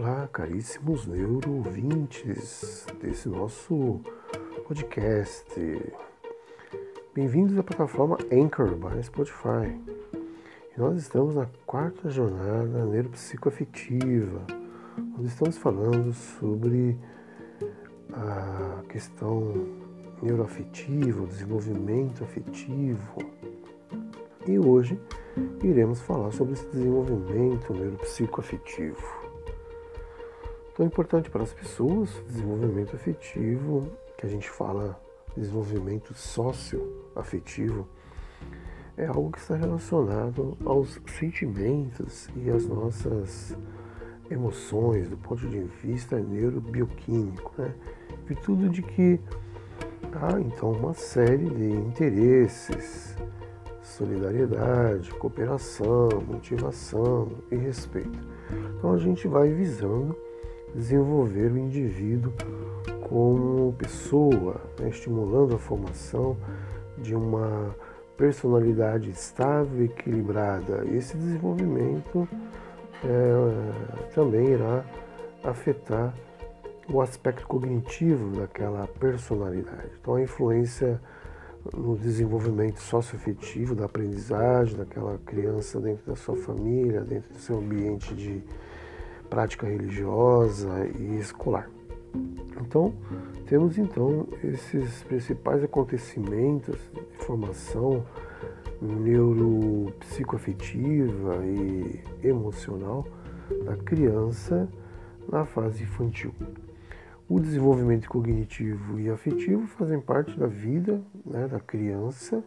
Olá, 0.00 0.28
caríssimos 0.28 1.08
neurovintes 1.08 2.86
desse 3.02 3.28
nosso 3.28 4.00
podcast. 4.64 5.52
Bem-vindos 7.12 7.58
à 7.58 7.64
plataforma 7.64 8.16
Anchor 8.30 8.76
by 8.76 9.02
Spotify. 9.02 9.76
E 10.72 10.78
nós 10.78 10.98
estamos 10.98 11.34
na 11.34 11.48
quarta 11.66 12.08
jornada 12.10 12.86
neuropsicoafetiva, 12.86 14.46
onde 15.18 15.26
estamos 15.26 15.58
falando 15.58 16.12
sobre 16.12 16.96
a 18.12 18.84
questão 18.88 19.52
neuroafetiva, 20.22 21.24
o 21.24 21.26
desenvolvimento 21.26 22.22
afetivo. 22.22 23.18
E 24.46 24.60
hoje 24.60 24.96
iremos 25.60 26.00
falar 26.02 26.30
sobre 26.30 26.52
esse 26.52 26.68
desenvolvimento 26.68 27.74
neuropsicoafetivo. 27.74 29.27
Tão 30.78 30.86
importante 30.86 31.28
para 31.28 31.42
as 31.42 31.52
pessoas, 31.52 32.08
desenvolvimento 32.28 32.94
afetivo, 32.94 33.88
que 34.16 34.24
a 34.24 34.28
gente 34.28 34.48
fala 34.48 34.96
desenvolvimento 35.36 36.14
socioafetivo, 36.14 37.88
é 38.96 39.04
algo 39.06 39.32
que 39.32 39.38
está 39.38 39.56
relacionado 39.56 40.56
aos 40.64 41.00
sentimentos 41.18 42.30
e 42.36 42.48
às 42.48 42.64
nossas 42.68 43.56
emoções 44.30 45.08
do 45.08 45.16
ponto 45.16 45.48
de 45.48 45.58
vista 45.82 46.16
neurobioquímico, 46.16 47.52
né? 47.60 47.74
Virtude 48.24 48.68
de 48.68 48.82
que 48.82 49.18
há 50.12 50.40
então 50.40 50.70
uma 50.70 50.94
série 50.94 51.50
de 51.50 51.70
interesses, 51.72 53.16
solidariedade, 53.82 55.12
cooperação, 55.14 56.08
motivação 56.24 57.32
e 57.50 57.56
respeito. 57.56 58.20
Então 58.78 58.92
a 58.92 58.98
gente 58.98 59.26
vai 59.26 59.52
visando 59.52 60.27
desenvolver 60.74 61.52
o 61.52 61.58
indivíduo 61.58 62.32
como 63.08 63.72
pessoa, 63.72 64.60
né, 64.78 64.88
estimulando 64.88 65.54
a 65.54 65.58
formação 65.58 66.36
de 66.98 67.14
uma 67.14 67.74
personalidade 68.16 69.10
estável 69.10 69.82
e 69.82 69.84
equilibrada. 69.84 70.84
Esse 70.92 71.16
desenvolvimento 71.16 72.28
é, 73.04 74.12
também 74.14 74.48
irá 74.48 74.84
afetar 75.44 76.12
o 76.92 77.00
aspecto 77.00 77.46
cognitivo 77.46 78.36
daquela 78.38 78.86
personalidade. 78.86 79.90
Então, 80.00 80.16
a 80.16 80.22
influência 80.22 81.00
no 81.76 81.96
desenvolvimento 81.96 82.80
socioafetivo, 82.80 83.74
da 83.74 83.84
aprendizagem 83.84 84.76
daquela 84.76 85.18
criança 85.18 85.80
dentro 85.80 86.06
da 86.06 86.16
sua 86.16 86.36
família, 86.36 87.02
dentro 87.02 87.32
do 87.32 87.38
seu 87.38 87.58
ambiente 87.58 88.14
de 88.14 88.42
prática 89.28 89.66
religiosa 89.66 90.86
e 90.98 91.18
escolar. 91.18 91.68
Então, 92.60 92.92
temos 93.46 93.78
então 93.78 94.26
esses 94.42 95.04
principais 95.04 95.62
acontecimentos 95.62 96.76
de 96.92 97.00
formação 97.24 98.04
neuropsicoafetiva 98.80 101.46
e 101.46 102.00
emocional 102.22 103.06
da 103.64 103.76
criança 103.76 104.68
na 105.30 105.44
fase 105.44 105.84
infantil. 105.84 106.34
O 107.28 107.38
desenvolvimento 107.38 108.08
cognitivo 108.08 108.98
e 108.98 109.08
afetivo 109.10 109.66
fazem 109.66 110.00
parte 110.00 110.34
da 110.38 110.46
vida 110.46 111.02
né, 111.26 111.46
da 111.46 111.60
criança 111.60 112.42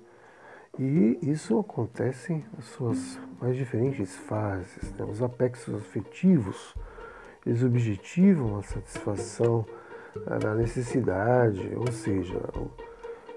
e 0.80 1.20
isso 1.22 1.60
acontece 1.60 2.44
nas 2.56 2.66
suas 2.66 3.20
mais 3.42 3.56
diferentes 3.56 4.16
fases. 4.16 4.94
Né? 4.94 5.06
Os 5.06 5.22
aspectos 5.22 5.74
afetivos, 5.74 6.76
eles 7.46 7.64
objetivam 7.64 8.58
a 8.58 8.64
satisfação 8.64 9.66
da 10.40 10.56
necessidade, 10.56 11.74
ou 11.76 11.92
seja, 11.92 12.40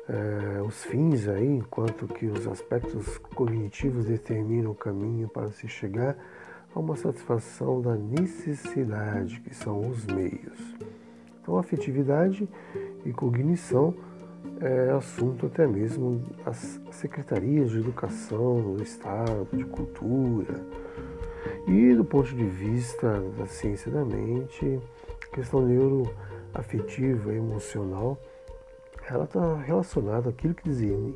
é, 0.08 0.62
os 0.62 0.84
fins 0.84 1.28
aí, 1.28 1.46
enquanto 1.46 2.06
que 2.06 2.26
os 2.26 2.46
aspectos 2.46 3.18
cognitivos 3.18 4.04
determinam 4.04 4.72
o 4.72 4.74
caminho 4.74 5.28
para 5.28 5.50
se 5.50 5.66
chegar 5.68 6.16
a 6.74 6.78
uma 6.78 6.96
satisfação 6.96 7.80
da 7.80 7.94
necessidade, 7.94 9.40
que 9.40 9.54
são 9.54 9.88
os 9.88 10.04
meios. 10.06 10.74
Então, 11.40 11.56
afetividade 11.56 12.48
e 13.04 13.12
cognição 13.12 13.94
é 14.60 14.90
assunto 14.90 15.46
até 15.46 15.66
mesmo 15.66 16.22
das 16.44 16.80
secretarias 16.90 17.70
de 17.70 17.78
educação 17.78 18.74
do 18.74 18.82
Estado, 18.82 19.48
de 19.52 19.64
cultura. 19.64 20.64
E 21.66 21.94
do 21.94 22.04
ponto 22.04 22.34
de 22.34 22.44
vista 22.44 23.22
da 23.38 23.46
ciência 23.46 23.90
da 23.90 24.04
mente, 24.04 24.80
a 25.24 25.34
questão 25.34 25.60
neuroafetiva 25.60 27.32
e 27.32 27.36
emocional, 27.36 28.18
ela 29.08 29.24
está 29.24 29.56
relacionada 29.56 30.30
àquilo 30.30 30.54
que 30.54 30.68
designa, 30.68 31.14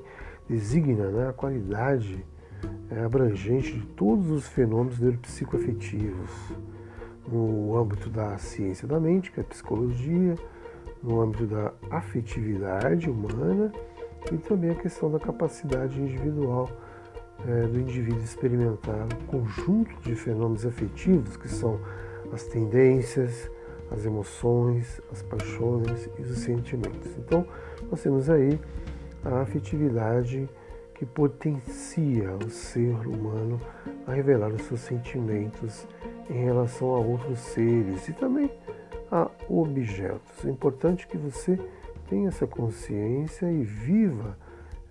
designa 0.49 1.11
né, 1.11 1.28
a 1.28 1.33
qualidade 1.33 2.25
é, 2.91 3.00
abrangente 3.00 3.72
de 3.72 3.87
todos 3.88 4.31
os 4.31 4.47
fenômenos 4.49 4.99
neuropsicoafetivos 4.99 6.31
no 7.27 7.77
âmbito 7.77 8.09
da 8.09 8.37
ciência 8.38 8.88
da 8.88 8.99
mente, 8.99 9.31
que 9.31 9.41
é 9.41 9.43
a 9.43 9.47
psicologia, 9.47 10.34
no 11.03 11.20
âmbito 11.20 11.47
da 11.47 11.72
afetividade 11.91 13.09
humana 13.09 13.72
e 14.32 14.36
também 14.36 14.70
a 14.70 14.75
questão 14.75 15.10
da 15.10 15.19
capacidade 15.19 16.00
individual 16.00 16.69
é, 17.47 17.66
do 17.66 17.78
indivíduo 17.78 18.22
experimentar 18.22 19.06
um 19.14 19.26
conjunto 19.26 19.94
de 20.00 20.14
fenômenos 20.14 20.66
afetivos 20.66 21.37
que 21.37 21.48
são 21.48 21.81
as 22.32 22.44
tendências, 22.44 23.50
as 23.91 24.04
emoções, 24.04 25.00
as 25.10 25.22
paixões 25.22 26.10
e 26.19 26.22
os 26.22 26.38
sentimentos. 26.38 27.16
Então, 27.16 27.47
nós 27.91 28.03
temos 28.03 28.28
aí 28.28 28.58
a 29.25 29.41
afetividade 29.41 30.48
que 30.94 31.06
potencia 31.06 32.32
o 32.44 32.50
ser 32.50 33.06
humano 33.06 33.60
a 34.06 34.12
revelar 34.12 34.53
os 34.53 34.62
seus 34.62 34.81
sentimentos 34.81 35.87
em 36.28 36.44
relação 36.44 36.94
a 36.94 36.98
outros 36.98 37.38
seres 37.38 38.08
e 38.08 38.12
também 38.12 38.50
a 39.10 39.30
objetos. 39.48 40.44
É 40.44 40.50
importante 40.50 41.06
que 41.06 41.16
você 41.16 41.58
tenha 42.08 42.28
essa 42.28 42.46
consciência 42.46 43.50
e 43.50 43.62
viva 43.62 44.36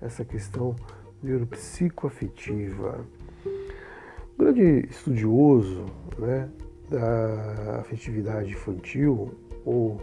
essa 0.02 0.24
questão 0.24 0.76
neuropsicoafetiva. 1.22 3.06
Um 3.46 4.44
grande 4.44 4.88
estudioso 4.90 5.86
né, 6.18 6.50
da 6.90 7.80
afetividade 7.80 8.52
infantil, 8.52 9.34
ou 9.66 10.00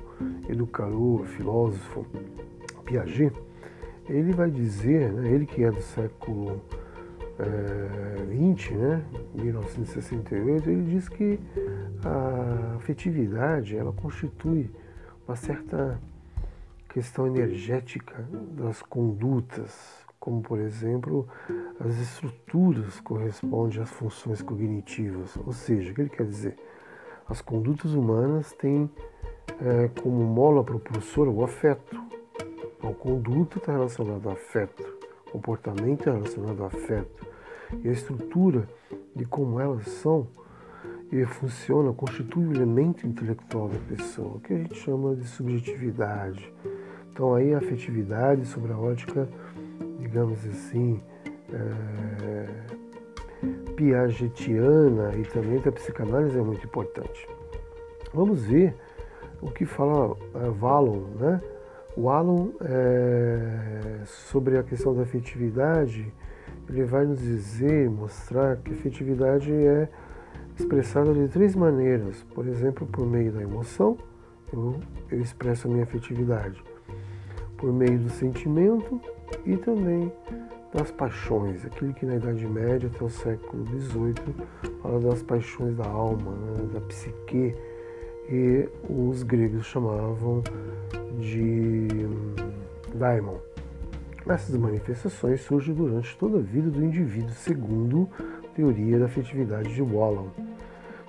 educador, 0.49 1.25
filósofo 1.25 2.05
Piaget, 2.85 3.35
ele 4.07 4.33
vai 4.33 4.51
dizer, 4.51 5.11
né, 5.11 5.31
ele 5.31 5.47
que 5.47 5.65
é 5.65 5.71
do 5.71 5.81
século 5.81 6.61
é, 7.39 8.25
20, 8.25 8.75
né, 8.75 9.05
1968, 9.35 10.71
ele 10.71 10.91
diz 10.91 11.09
que 11.09 11.39
a 12.05 12.77
afetividade 12.77 13.77
ela 13.77 13.93
constitui 13.93 14.71
uma 15.27 15.37
certa 15.37 15.99
questão 16.89 17.27
energética 17.27 18.25
das 18.53 18.83
condutas, 18.83 20.05
como 20.21 20.41
por 20.43 20.61
exemplo 20.61 21.29
as 21.81 21.99
estruturas 21.99 23.01
correspondem 23.01 23.83
às 23.83 23.91
funções 23.91 24.41
cognitivas. 24.41 25.37
Ou 25.45 25.53
seja, 25.53 25.91
o 25.91 25.95
que 25.95 26.03
ele 26.03 26.11
quer 26.11 26.27
dizer? 26.27 26.57
As 27.29 27.41
condutas 27.41 27.95
humanas 27.95 28.53
têm 28.53 28.89
é, 29.61 29.89
como 30.01 30.23
mola 30.25 30.63
propulsora 30.63 31.31
o 31.31 31.43
afeto. 31.43 32.01
Então, 32.79 32.93
conduta 32.93 33.59
está 33.59 33.73
relacionada 33.73 34.29
ao 34.29 34.35
afeto, 34.35 34.83
comportamento 35.35 36.05
relacionado 36.05 36.61
ao 36.61 36.67
afeto. 36.69 37.27
E 37.83 37.89
a 37.89 37.93
estrutura 37.93 38.69
de 39.17 39.25
como 39.25 39.59
elas 39.59 39.89
são 39.89 40.29
e 41.11 41.25
funciona, 41.27 41.93
constitui 41.93 42.47
o 42.47 42.53
elemento 42.53 43.07
intelectual 43.07 43.69
da 43.69 43.79
pessoa, 43.89 44.41
que 44.41 44.53
a 44.53 44.59
gente 44.59 44.77
chama 44.77 45.15
de 45.17 45.27
subjetividade. 45.27 46.53
Então 47.13 47.35
aí 47.35 47.53
a 47.53 47.59
afetividade 47.59 48.47
sobre 48.47 48.73
a 48.73 48.79
ótica, 48.79 49.29
digamos 49.99 50.39
assim, 50.47 51.01
é, 51.53 52.47
piagetiana 53.77 55.15
e 55.17 55.23
também 55.23 55.61
da 55.61 55.73
psicanálise 55.73 56.39
é 56.39 56.43
muito 56.43 56.65
importante. 56.65 57.29
Vamos 58.13 58.45
ver 58.45 58.75
o 59.43 59.51
que 59.51 59.65
fala 59.65 60.17
é, 60.35 60.51
Valon, 60.51 61.07
né? 61.19 61.41
O 61.97 62.11
Alon 62.11 62.49
é, 62.61 64.03
sobre 64.05 64.59
a 64.59 64.65
questão 64.65 64.95
da 64.95 65.03
afetividade, 65.03 66.13
ele 66.69 66.85
vai 66.85 67.07
nos 67.07 67.21
dizer, 67.21 67.89
mostrar 67.89 68.57
que 68.57 68.73
a 68.73 68.75
afetividade 68.75 69.53
é 69.53 69.89
expressada 70.59 71.15
de 71.15 71.29
três 71.29 71.55
maneiras. 71.55 72.25
Por 72.35 72.49
exemplo, 72.49 72.85
por 72.87 73.07
meio 73.07 73.31
da 73.31 73.43
emoção, 73.43 73.97
eu, 74.53 74.81
eu 75.11 75.21
expresso 75.21 75.69
a 75.69 75.71
minha 75.71 75.85
afetividade. 75.85 76.63
Por 77.57 77.73
meio 77.73 77.99
do 77.99 78.11
sentimento 78.11 79.01
e 79.47 79.57
também 79.57 80.13
das 80.73 80.91
paixões, 80.91 81.65
aquilo 81.65 81.95
que 81.95 82.05
na 82.05 82.17
Idade 82.17 82.45
Média 82.45 82.91
até 82.93 83.05
o 83.05 83.09
século 83.09 83.65
XVIII 83.67 84.15
fala 84.83 84.99
das 84.99 85.23
paixões 85.23 85.77
da 85.77 85.87
alma, 85.87 86.33
né, 86.33 86.69
da 86.73 86.81
psique, 86.81 87.55
e 88.29 88.69
os 88.89 89.23
gregos 89.23 89.67
chamavam 89.67 90.43
de 91.19 91.89
hum, 91.93 92.35
daimon. 92.95 93.39
Essas 94.27 94.57
manifestações 94.57 95.43
surgem 95.43 95.75
durante 95.75 96.17
toda 96.17 96.39
a 96.39 96.41
vida 96.41 96.71
do 96.71 96.83
indivíduo, 96.83 97.31
segundo 97.31 98.09
a 98.43 98.49
teoria 98.55 98.99
da 98.99 99.05
afetividade 99.05 99.75
de 99.75 99.83
Wallon. 99.83 100.29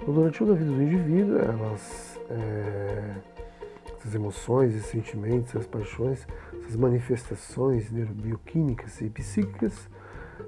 Então, 0.01 0.13
durante 0.13 0.37
toda 0.37 0.51
a 0.51 0.55
vida 0.55 0.69
do 0.69 0.83
indivíduo, 0.83 1.37
elas, 1.37 2.19
é, 2.29 3.15
essas 3.97 4.13
emoções, 4.13 4.75
esses 4.75 4.87
sentimentos, 4.87 5.55
essas 5.55 5.65
paixões, 5.65 6.27
essas 6.59 6.75
manifestações 6.75 7.89
neurobioquímicas 7.89 8.99
e 8.99 9.09
psíquicas 9.09 9.89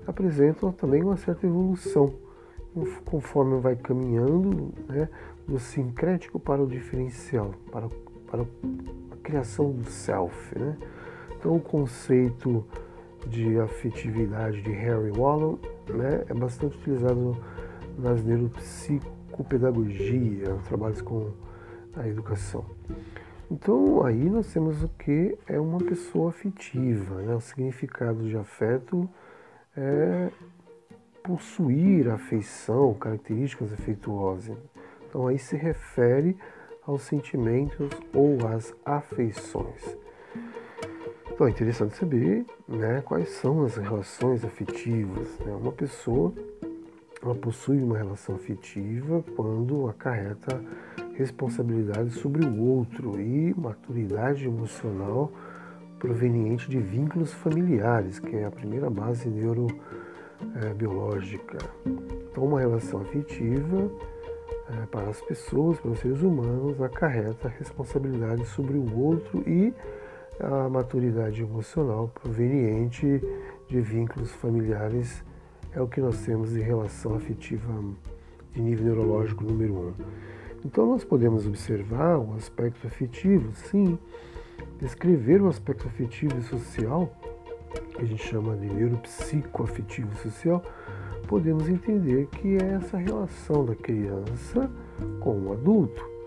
apresentam 0.06 0.72
também 0.72 1.02
uma 1.02 1.16
certa 1.16 1.48
evolução, 1.48 2.14
conforme 3.06 3.60
vai 3.60 3.76
caminhando 3.76 4.72
né, 4.88 5.10
do 5.48 5.60
sincrético 5.60 6.40
para 6.40 6.62
o 6.62 6.68
diferencial, 6.68 7.54
para, 7.72 7.90
para 8.30 8.44
a 8.44 9.18
criação 9.24 9.72
do 9.72 9.90
self. 9.90 10.58
Né? 10.58 10.78
Então, 11.38 11.56
o 11.56 11.62
conceito 11.62 12.66
de 13.28 13.60
afetividade 13.60 14.62
de 14.62 14.72
Harry 14.72 15.12
Wallon 15.12 15.58
né, 15.90 16.24
é 16.28 16.34
bastante 16.34 16.78
utilizado 16.78 17.38
nas 17.98 18.24
neuropsicopedagogia, 18.24 20.56
trabalhos 20.68 21.02
com 21.02 21.32
a 21.96 22.08
educação. 22.08 22.64
Então, 23.50 24.06
aí 24.06 24.30
nós 24.30 24.52
temos 24.52 24.84
o 24.84 24.90
que 24.90 25.38
é 25.48 25.58
uma 25.60 25.80
pessoa 25.80 26.30
afetiva. 26.30 27.22
Né? 27.22 27.34
O 27.34 27.40
significado 27.40 28.28
de 28.28 28.38
afeto 28.38 29.10
é 29.76 30.30
possuir 31.28 32.10
afeição, 32.10 32.94
características 32.94 33.74
afetuosas. 33.74 34.58
Então, 35.10 35.28
aí 35.28 35.38
se 35.38 35.58
refere 35.58 36.38
aos 36.88 37.02
sentimentos 37.02 37.90
ou 38.14 38.48
às 38.48 38.74
afeições. 38.86 39.98
Então 41.30 41.46
é 41.46 41.52
interessante 41.52 41.98
saber 41.98 42.46
né, 42.68 43.02
quais 43.06 43.30
são 43.30 43.64
as 43.64 43.76
relações 43.76 44.44
afetivas. 44.44 45.38
Né? 45.40 45.54
Uma 45.54 45.74
pessoa 45.74 46.34
ela 47.22 47.36
possui 47.36 47.84
uma 47.84 47.98
relação 47.98 48.36
afetiva 48.36 49.24
quando 49.36 49.88
acarreta 49.88 50.64
responsabilidade 51.14 52.12
sobre 52.12 52.46
o 52.46 52.60
outro 52.64 53.20
e 53.20 53.54
maturidade 53.56 54.46
emocional 54.46 55.32
proveniente 56.00 56.70
de 56.70 56.80
vínculos 56.80 57.34
familiares, 57.34 58.18
que 58.18 58.36
é 58.36 58.46
a 58.46 58.52
primeira 58.52 58.90
base 58.90 59.28
neurobiológica. 59.28 60.07
É, 60.42 60.74
então, 62.32 62.44
uma 62.44 62.60
relação 62.60 63.02
afetiva 63.02 63.90
é, 64.70 64.86
para 64.88 65.10
as 65.10 65.22
pessoas, 65.22 65.80
para 65.80 65.92
os 65.92 66.00
seres 66.00 66.22
humanos, 66.22 66.82
acarreta 66.82 67.48
responsabilidade 67.48 68.46
sobre 68.46 68.78
o 68.78 69.00
outro 69.00 69.44
e 69.48 69.74
a 70.40 70.70
maturidade 70.70 71.42
emocional 71.42 72.10
proveniente 72.10 73.22
de 73.68 73.82
vínculos 73.82 74.32
familiares. 74.34 75.24
É 75.72 75.82
o 75.82 75.88
que 75.88 76.00
nós 76.00 76.20
temos 76.24 76.56
em 76.56 76.62
relação 76.62 77.16
afetiva 77.16 77.74
de 78.54 78.62
nível 78.62 78.86
neurológico 78.86 79.44
número 79.44 79.74
um. 79.74 79.94
Então 80.66 80.86
nós 80.86 81.04
podemos 81.04 81.48
observar 81.48 82.18
o 82.18 82.34
aspecto 82.34 82.86
afetivo, 82.88 83.52
sim, 83.56 83.98
descrever 84.80 85.42
o 85.42 85.48
aspecto 85.48 85.88
afetivo 85.88 86.38
e 86.38 86.44
social, 86.44 87.12
que 87.68 88.02
a 88.02 88.06
gente 88.06 88.24
chama 88.24 88.56
de 88.56 88.68
neuropsicoafetivo 88.68 90.16
social, 90.18 90.64
podemos 91.28 91.68
entender 91.68 92.28
que 92.28 92.58
é 92.58 92.74
essa 92.74 92.98
relação 92.98 93.66
da 93.66 93.76
criança 93.76 94.70
com 95.20 95.38
o 95.40 95.54
adulto 95.54 96.18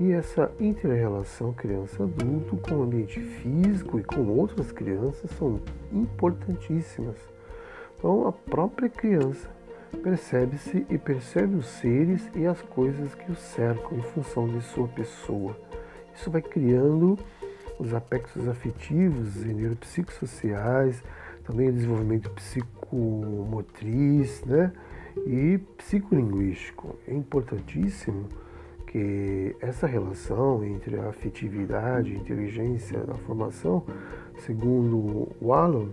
e 0.00 0.12
essa 0.12 0.50
inter-relação 0.60 1.52
criança-adulto 1.52 2.56
com 2.56 2.76
o 2.76 2.82
ambiente 2.82 3.20
físico 3.20 3.98
e 3.98 4.04
com 4.04 4.26
outras 4.28 4.70
crianças 4.70 5.30
são 5.32 5.60
importantíssimas. 5.92 7.16
Então, 7.96 8.28
a 8.28 8.32
própria 8.32 8.88
criança 8.88 9.50
percebe-se 10.02 10.86
e 10.88 10.98
percebe 10.98 11.56
os 11.56 11.66
seres 11.66 12.30
e 12.34 12.46
as 12.46 12.60
coisas 12.62 13.14
que 13.14 13.32
o 13.32 13.34
cercam 13.34 13.98
em 13.98 14.02
função 14.02 14.46
de 14.46 14.60
sua 14.60 14.86
pessoa. 14.88 15.56
Isso 16.14 16.30
vai 16.30 16.42
criando 16.42 17.18
os 17.78 17.94
aspectos 17.94 18.48
afetivos 18.48 19.44
e 19.44 19.54
neuropsicossociais, 19.54 21.02
também 21.44 21.68
o 21.68 21.72
desenvolvimento 21.72 22.28
psicomotriz 22.30 24.42
né? 24.44 24.72
e 25.26 25.58
psicolinguístico. 25.76 26.96
É 27.06 27.14
importantíssimo 27.14 28.28
que 28.86 29.54
essa 29.60 29.86
relação 29.86 30.64
entre 30.64 30.98
a 30.98 31.08
afetividade 31.08 32.12
e 32.12 32.16
a 32.16 32.18
inteligência 32.18 32.98
da 33.00 33.14
formação, 33.14 33.84
segundo 34.38 35.28
Wallon, 35.40 35.88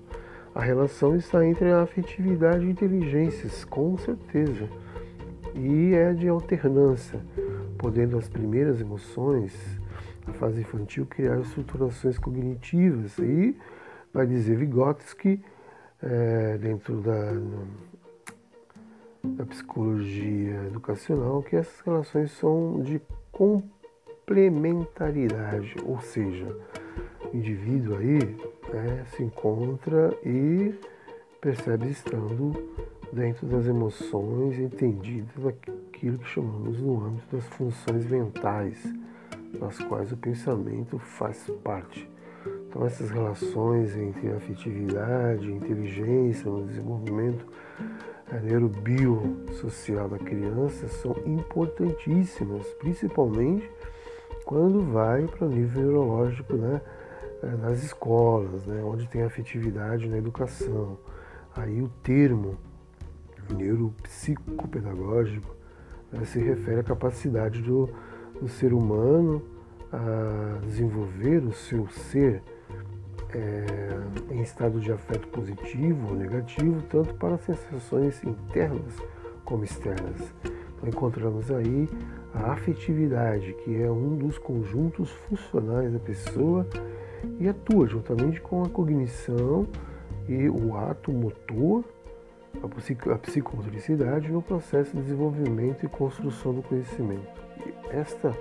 a 0.54 0.62
relação 0.62 1.16
está 1.16 1.46
entre 1.46 1.70
a 1.70 1.82
afetividade 1.82 2.66
e 2.66 2.70
inteligências, 2.70 3.66
com 3.66 3.98
certeza, 3.98 4.70
e 5.54 5.94
é 5.94 6.14
de 6.14 6.30
alternância, 6.30 7.20
podendo 7.78 8.18
as 8.18 8.30
primeiras 8.30 8.80
emoções, 8.80 9.54
a 10.28 10.34
fase 10.34 10.62
infantil, 10.62 11.06
criar 11.06 11.40
estruturações 11.40 12.18
cognitivas. 12.18 13.18
E 13.20 13.56
vai 14.14 14.26
dizer 14.26 14.58
Vygotsky, 14.58 15.44
é, 16.02 16.58
dentro 16.58 17.02
da 17.02 17.34
da 19.34 19.46
psicologia 19.46 20.66
educacional 20.68 21.42
que 21.42 21.56
essas 21.56 21.80
relações 21.82 22.30
são 22.32 22.82
de 22.82 23.02
complementaridade, 23.32 25.74
ou 25.84 26.00
seja, 26.02 26.46
o 27.34 27.36
indivíduo 27.36 27.98
aí 27.98 28.20
né, 28.72 29.04
se 29.16 29.24
encontra 29.24 30.16
e 30.24 30.76
percebe 31.42 31.90
estando 31.90 32.54
dentro 33.12 33.48
das 33.48 33.66
emoções 33.68 34.60
entendidas 34.60 35.44
daquilo 35.44 36.20
que 36.20 36.28
chamamos 36.28 36.80
no 36.82 37.04
âmbito 37.04 37.36
das 37.36 37.48
funções 37.48 38.06
mentais, 38.06 38.78
das 39.60 39.80
quais 39.80 40.12
o 40.12 40.18
pensamento 40.18 40.98
faz 40.98 41.50
parte. 41.64 42.10
Então 42.68 42.86
essas 42.86 43.10
relações 43.10 43.96
entre 43.96 44.32
afetividade, 44.32 45.52
inteligência, 45.52 46.52
o 46.52 46.66
desenvolvimento 46.66 47.46
neurobiosocial 48.44 50.10
da 50.10 50.18
criança 50.18 50.88
são 50.88 51.16
importantíssimas, 51.26 52.66
principalmente 52.80 53.70
quando 54.44 54.82
vai 54.82 55.26
para 55.26 55.46
o 55.46 55.50
nível 55.50 55.84
neurológico 55.84 56.54
né, 56.54 56.82
eh, 57.42 57.58
nas 57.62 57.84
escolas, 57.84 58.66
né, 58.66 58.84
onde 58.84 59.08
tem 59.08 59.24
afetividade 59.24 60.08
na 60.08 60.18
educação. 60.18 60.98
Aí 61.56 61.82
o 61.82 61.90
termo 62.04 62.58
neuropsicopedagógico 63.50 65.56
né, 66.12 66.26
se 66.26 66.40
refere 66.40 66.82
à 66.82 66.84
capacidade 66.84 67.62
do, 67.62 67.90
do 68.40 68.48
ser 68.48 68.74
humano 68.74 69.42
a 69.92 70.60
desenvolver 70.66 71.44
o 71.44 71.54
seu 71.54 71.88
ser 71.88 72.42
é, 73.34 73.66
em 74.32 74.42
estado 74.42 74.80
de 74.80 74.92
afeto 74.92 75.28
positivo 75.28 76.10
ou 76.10 76.16
negativo, 76.16 76.82
tanto 76.90 77.14
para 77.16 77.38
sensações 77.38 78.24
internas 78.24 78.96
como 79.44 79.64
externas. 79.64 80.34
Então 80.76 80.90
encontramos 80.90 81.52
aí 81.52 81.90
a 82.34 82.52
afetividade, 82.52 83.54
que 83.64 83.82
é 83.82 83.90
um 83.90 84.18
dos 84.18 84.38
conjuntos 84.38 85.10
funcionais 85.12 85.94
da 85.94 86.00
pessoa 86.00 86.68
e 87.40 87.48
atua 87.48 87.88
juntamente 87.88 88.42
com 88.42 88.64
a 88.64 88.70
cognição 88.70 89.68
e 90.28 90.50
o 90.50 90.76
ato 90.76 91.12
motor, 91.12 91.84
a 92.64 93.18
psicomotricidade 93.18 94.32
no 94.32 94.42
processo 94.42 94.96
de 94.96 95.04
desenvolvimento 95.04 95.86
e 95.86 95.90
construção 95.90 96.54
do 96.54 96.62
conhecimento. 96.62 97.42
E 97.66 97.96
esta 97.96 98.36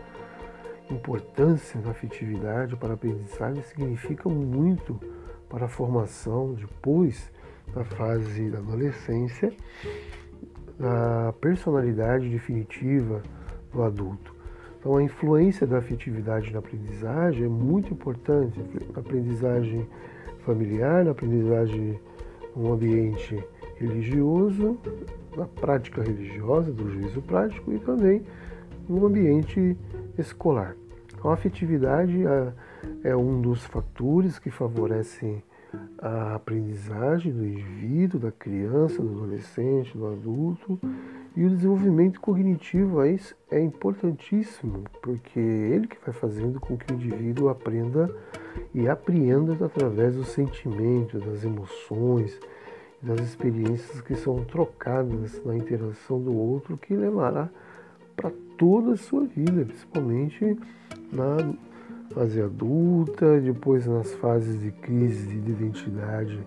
importância 0.91 1.81
da 1.81 1.91
afetividade 1.91 2.77
para 2.77 2.91
a 2.91 2.95
aprendizagem 2.95 3.63
significa 3.63 4.29
muito 4.29 4.99
para 5.49 5.67
a 5.67 5.69
formação, 5.69 6.55
depois 6.55 7.31
da 7.73 7.85
fase 7.85 8.51
da 8.51 8.59
adolescência, 8.59 9.53
da 10.79 11.33
personalidade 11.41 12.29
definitiva 12.29 13.23
do 13.73 13.83
adulto. 13.83 14.35
Então, 14.79 14.97
a 14.97 15.03
influência 15.03 15.67
da 15.67 15.79
afetividade 15.79 16.53
na 16.53 16.59
aprendizagem 16.59 17.45
é 17.45 17.49
muito 17.49 17.93
importante, 17.93 18.61
na 18.93 19.01
aprendizagem 19.01 19.89
familiar, 20.45 21.05
na 21.05 21.13
aprendizagem 21.13 21.99
no 22.55 22.73
ambiente 22.75 23.43
religioso, 23.77 24.79
na 25.37 25.47
prática 25.47 26.03
religiosa, 26.03 26.71
do 26.71 26.91
juízo 26.91 27.23
prático 27.23 27.73
e 27.73 27.79
também 27.79 28.23
no 28.89 29.07
ambiente 29.07 29.77
escolar. 30.19 30.77
Então, 31.13 31.31
a 31.31 31.35
afetividade 31.35 32.23
é, 33.03 33.17
um 33.17 33.41
dos 33.41 33.65
fatores 33.65 34.39
que 34.39 34.51
favorecem 34.51 35.43
a 35.99 36.35
aprendizagem 36.35 37.33
do 37.33 37.45
indivíduo, 37.45 38.21
da 38.21 38.31
criança, 38.31 39.03
do 39.03 39.09
adolescente, 39.09 39.97
do 39.97 40.07
adulto 40.07 40.79
E 41.37 41.45
o 41.45 41.51
desenvolvimento 41.51 42.21
cognitivo 42.21 43.03
é, 43.03 43.17
é 43.51 43.61
importantíssimo, 43.61 44.85
porque 45.03 45.41
é 45.41 45.43
ele 45.43 45.89
que 45.89 45.97
vai 46.05 46.15
fazendo 46.15 46.61
com 46.61 46.77
que 46.77 46.93
o 46.93 46.95
indivíduo 46.95 47.49
aprenda 47.49 48.09
e 48.73 48.87
apreenda 48.87 49.53
através 49.65 50.15
dos 50.15 50.29
sentimentos, 50.29 51.25
das 51.25 51.43
emoções, 51.43 52.39
das 53.03 53.19
experiências 53.21 54.01
que 54.01 54.15
são 54.15 54.45
trocadas 54.45 55.45
na 55.45 55.57
interação 55.57 56.23
do 56.23 56.35
outro, 56.37 56.77
que 56.77 56.95
levará 56.95 57.51
para 58.17 58.31
toda 58.57 58.93
a 58.93 58.97
sua 58.97 59.25
vida, 59.25 59.65
principalmente 59.65 60.59
na 61.13 61.55
fase 62.13 62.41
adulta, 62.41 63.41
depois 63.41 63.87
nas 63.87 64.13
fases 64.15 64.61
de 64.61 64.71
crise 64.71 65.41
de 65.41 65.51
identidade, 65.51 66.39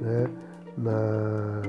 né? 0.00 0.28
na 0.76 1.62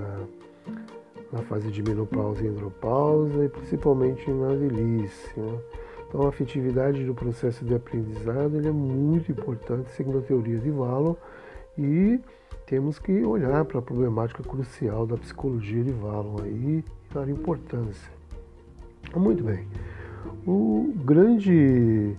na 1.33 1.41
fase 1.41 1.71
de 1.71 1.81
menopausa 1.81 2.43
e 2.43 2.47
andropausa 2.47 3.45
e 3.45 3.49
principalmente 3.49 4.29
na 4.29 4.49
velhice. 4.49 5.39
Né? 5.39 5.59
Então 6.07 6.21
a 6.21 6.29
afetividade 6.29 7.03
do 7.03 7.15
processo 7.15 7.65
de 7.65 7.73
aprendizado 7.73 8.55
ele 8.55 8.67
é 8.67 8.71
muito 8.71 9.31
importante, 9.31 9.89
segundo 9.91 10.19
a 10.19 10.21
teoria 10.21 10.59
de 10.59 10.69
Valo, 10.69 11.17
e 11.75 12.19
temos 12.67 12.99
que 12.99 13.23
olhar 13.23 13.65
para 13.65 13.79
a 13.79 13.81
problemática 13.81 14.43
crucial 14.43 15.07
da 15.07 15.17
psicologia 15.17 15.83
de 15.83 15.91
Valo 15.91 16.43
aí 16.43 16.83
e 16.83 16.85
dar 17.11 17.27
importância. 17.27 18.11
Muito 19.15 19.43
bem. 19.43 19.67
O 20.45 20.93
grande 21.05 22.15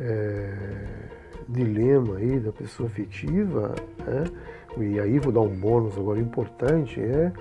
é, 0.00 0.54
dilema 1.48 2.16
aí 2.16 2.40
da 2.40 2.52
pessoa 2.52 2.88
afetiva, 2.88 3.74
é, 4.06 4.82
e 4.82 4.98
aí 4.98 5.18
vou 5.18 5.32
dar 5.32 5.40
um 5.40 5.54
bônus 5.54 5.96
agora 5.96 6.18
importante, 6.18 7.00
é 7.00 7.32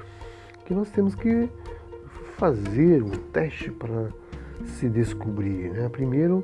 que 0.65 0.73
nós 0.73 0.89
temos 0.91 1.15
que 1.15 1.49
fazer 2.37 3.03
um 3.03 3.09
teste 3.09 3.71
para 3.71 4.09
se 4.65 4.89
descobrir. 4.89 5.71
Né? 5.71 5.89
Primeiro, 5.89 6.43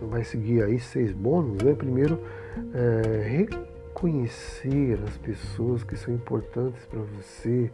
vai 0.00 0.24
seguir 0.24 0.62
aí 0.62 0.78
seis 0.78 1.12
bônus. 1.12 1.62
Né? 1.62 1.74
Primeiro, 1.74 2.18
é, 2.72 3.28
reconhecer 3.28 4.98
as 5.06 5.16
pessoas 5.18 5.82
que 5.82 5.96
são 5.96 6.14
importantes 6.14 6.84
para 6.86 7.00
você. 7.00 7.70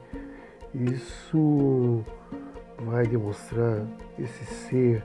Isso 0.74 2.04
vai 2.78 3.06
demonstrar 3.06 3.86
esse 4.18 4.44
ser, 4.44 5.04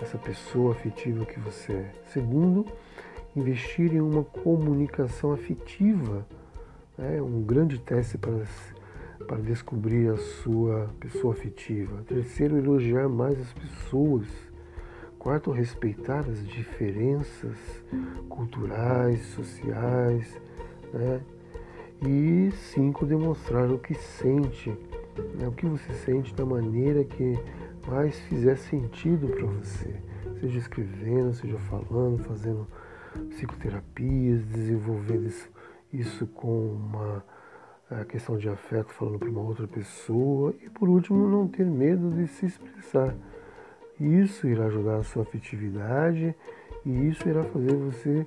essa 0.00 0.18
pessoa 0.18 0.72
afetiva 0.72 1.24
que 1.24 1.38
você 1.40 1.72
é. 1.72 1.92
Segundo, 2.12 2.66
investir 3.34 3.94
em 3.94 4.00
uma 4.00 4.24
comunicação 4.24 5.32
afetiva. 5.32 6.26
É 6.98 7.20
um 7.20 7.42
grande 7.42 7.78
teste 7.78 8.16
para 8.16 8.44
para 9.26 9.38
descobrir 9.38 10.08
a 10.08 10.16
sua 10.16 10.88
pessoa 11.00 11.34
afetiva. 11.34 12.02
Terceiro, 12.06 12.56
elogiar 12.56 13.08
mais 13.08 13.38
as 13.40 13.52
pessoas. 13.52 14.26
Quarto, 15.18 15.50
respeitar 15.50 16.20
as 16.20 16.46
diferenças 16.46 17.56
culturais, 18.28 19.20
sociais. 19.26 20.40
Né? 20.92 21.20
E 22.06 22.50
cinco, 22.52 23.04
demonstrar 23.04 23.70
o 23.70 23.78
que 23.78 23.94
sente, 23.94 24.72
né? 25.22 25.48
o 25.48 25.52
que 25.52 25.66
você 25.66 25.92
sente 25.92 26.34
da 26.34 26.44
maneira 26.44 27.04
que 27.04 27.38
mais 27.86 28.18
fizer 28.20 28.56
sentido 28.56 29.28
para 29.28 29.46
você. 29.46 29.94
Seja 30.40 30.58
escrevendo, 30.58 31.32
seja 31.32 31.58
falando, 31.58 32.22
fazendo 32.24 32.66
psicoterapias, 33.30 34.44
desenvolvendo 34.44 35.26
isso, 35.26 35.48
isso 35.92 36.26
com 36.26 36.74
uma 36.74 37.24
a 37.88 38.04
questão 38.04 38.36
de 38.36 38.48
afeto 38.48 38.92
falando 38.92 39.18
para 39.18 39.28
uma 39.28 39.42
outra 39.42 39.66
pessoa 39.68 40.52
e 40.60 40.68
por 40.68 40.88
último 40.88 41.28
não 41.28 41.46
ter 41.46 41.64
medo 41.64 42.10
de 42.10 42.26
se 42.26 42.46
expressar. 42.46 43.14
Isso 44.00 44.46
irá 44.46 44.66
ajudar 44.66 44.96
a 44.96 45.02
sua 45.04 45.22
afetividade 45.22 46.34
e 46.84 47.08
isso 47.08 47.28
irá 47.28 47.44
fazer 47.44 47.74
você 47.76 48.26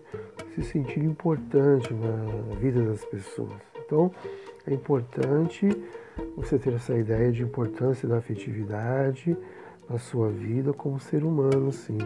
se 0.56 0.64
sentir 0.64 1.04
importante 1.04 1.94
na 1.94 2.56
vida 2.56 2.84
das 2.84 3.04
pessoas. 3.06 3.62
Então 3.86 4.12
é 4.66 4.74
importante 4.74 5.68
você 6.36 6.58
ter 6.58 6.74
essa 6.74 6.98
ideia 6.98 7.32
de 7.32 7.44
importância 7.44 8.08
da 8.08 8.18
afetividade 8.18 9.38
na 9.90 9.98
sua 9.98 10.30
vida 10.30 10.74
como 10.74 11.00
ser 11.00 11.24
humano, 11.24 11.72
sim 11.72 11.98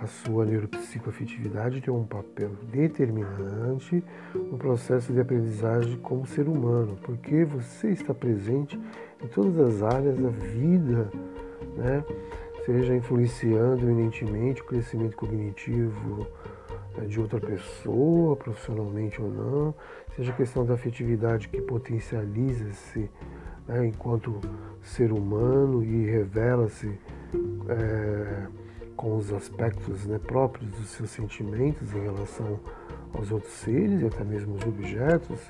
a 0.00 0.06
sua 0.06 0.44
neuropsicoafetividade 0.44 1.80
tem 1.80 1.92
um 1.92 2.04
papel 2.04 2.50
determinante 2.70 4.02
no 4.34 4.56
processo 4.56 5.12
de 5.12 5.20
aprendizagem 5.20 5.96
como 5.98 6.26
ser 6.26 6.48
humano, 6.48 6.96
porque 7.02 7.44
você 7.44 7.90
está 7.90 8.14
presente 8.14 8.78
em 9.22 9.26
todas 9.26 9.58
as 9.58 9.82
áreas 9.82 10.16
da 10.16 10.28
vida, 10.28 11.10
né? 11.76 12.04
seja 12.64 12.94
influenciando 12.94 13.88
eminentemente 13.88 14.62
o 14.62 14.64
crescimento 14.64 15.16
cognitivo 15.16 16.26
né, 16.96 17.06
de 17.06 17.18
outra 17.18 17.40
pessoa, 17.40 18.36
profissionalmente 18.36 19.20
ou 19.20 19.30
não, 19.30 19.74
seja 20.14 20.30
a 20.30 20.36
questão 20.36 20.64
da 20.64 20.74
afetividade 20.74 21.48
que 21.48 21.60
potencializa-se 21.60 23.10
né, 23.68 23.86
enquanto 23.86 24.40
ser 24.82 25.12
humano 25.12 25.84
e 25.84 26.06
revela-se. 26.06 26.98
É, 27.68 28.46
com 28.98 29.16
os 29.16 29.32
aspectos 29.32 30.04
né, 30.06 30.18
próprios 30.18 30.68
dos 30.72 30.88
seus 30.88 31.10
sentimentos 31.10 31.94
em 31.94 32.00
relação 32.00 32.58
aos 33.14 33.30
outros 33.30 33.52
seres 33.52 34.02
e 34.02 34.06
até 34.06 34.24
mesmo 34.24 34.56
os 34.56 34.66
objetos. 34.66 35.40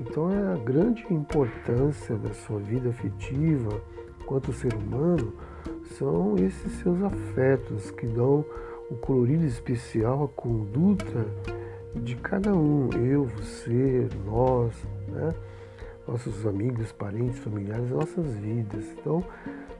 Então 0.00 0.30
é 0.30 0.52
a 0.52 0.56
grande 0.56 1.04
importância 1.12 2.16
da 2.16 2.32
sua 2.32 2.60
vida 2.60 2.90
afetiva 2.90 3.82
quanto 4.24 4.52
ser 4.52 4.72
humano 4.74 5.32
são 5.96 6.36
esses 6.36 6.72
seus 6.80 7.02
afetos 7.02 7.90
que 7.90 8.06
dão 8.06 8.44
o 8.88 8.94
colorido 8.94 9.44
especial 9.44 10.24
à 10.24 10.28
conduta 10.28 11.26
de 11.96 12.14
cada 12.14 12.54
um, 12.54 12.90
eu, 12.92 13.24
você, 13.24 14.08
nós, 14.24 14.72
né? 15.08 15.34
Nossos 16.08 16.46
amigos, 16.46 16.90
parentes, 16.90 17.38
familiares, 17.38 17.90
nossas 17.90 18.34
vidas. 18.34 18.84
Então, 18.98 19.22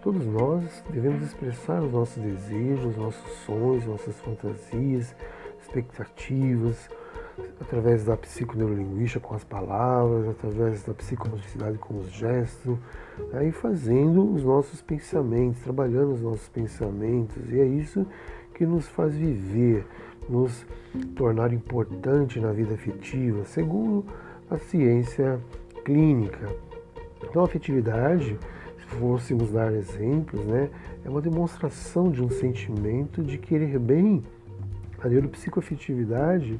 Todos 0.00 0.25
nós 0.26 0.85
devemos 0.90 1.23
expressar 1.23 1.82
os 1.82 1.92
nossos 1.92 2.23
desejos, 2.23 2.97
nossos 2.97 3.30
sonhos, 3.44 3.85
nossas 3.85 4.14
fantasias, 4.20 5.14
expectativas, 5.61 6.88
através 7.61 8.04
da 8.04 8.16
psiconeurolinguística 8.16 9.18
com 9.18 9.35
as 9.35 9.42
palavras, 9.42 10.28
através 10.28 10.85
da 10.85 10.94
psicomotricidade 10.94 11.78
com 11.78 11.99
os 11.99 12.12
gestos, 12.12 12.78
aí 13.32 13.50
fazendo 13.50 14.32
os 14.32 14.44
nossos 14.44 14.80
pensamentos, 14.80 15.61
trabalhando 15.62 16.12
os 16.12 16.23
nossos 16.23 16.49
pensamentos, 16.49 17.50
e 17.50 17.58
é 17.58 17.66
isso 17.66 18.06
que 18.54 18.64
nos 18.64 18.87
faz 18.87 19.16
viver, 19.16 19.85
nos 20.28 20.64
tornar 21.16 21.52
importante 21.52 22.38
na 22.38 22.52
vida 22.52 22.75
afetiva, 22.75 23.44
segundo 23.44 24.06
a 24.49 24.58
ciência 24.58 25.40
clínica. 25.85 26.47
Então, 27.23 27.42
a 27.42 27.44
afetividade 27.44 28.38
fôssemos 28.88 29.50
dar 29.50 29.73
exemplos, 29.73 30.44
né, 30.44 30.70
é 31.04 31.08
uma 31.08 31.20
demonstração 31.20 32.11
de 32.11 32.23
um 32.23 32.30
sentimento 32.30 33.23
de 33.23 33.38
querer 33.38 33.78
bem. 33.78 34.23
A 34.99 35.08
neuropsicoafetividade 35.08 36.58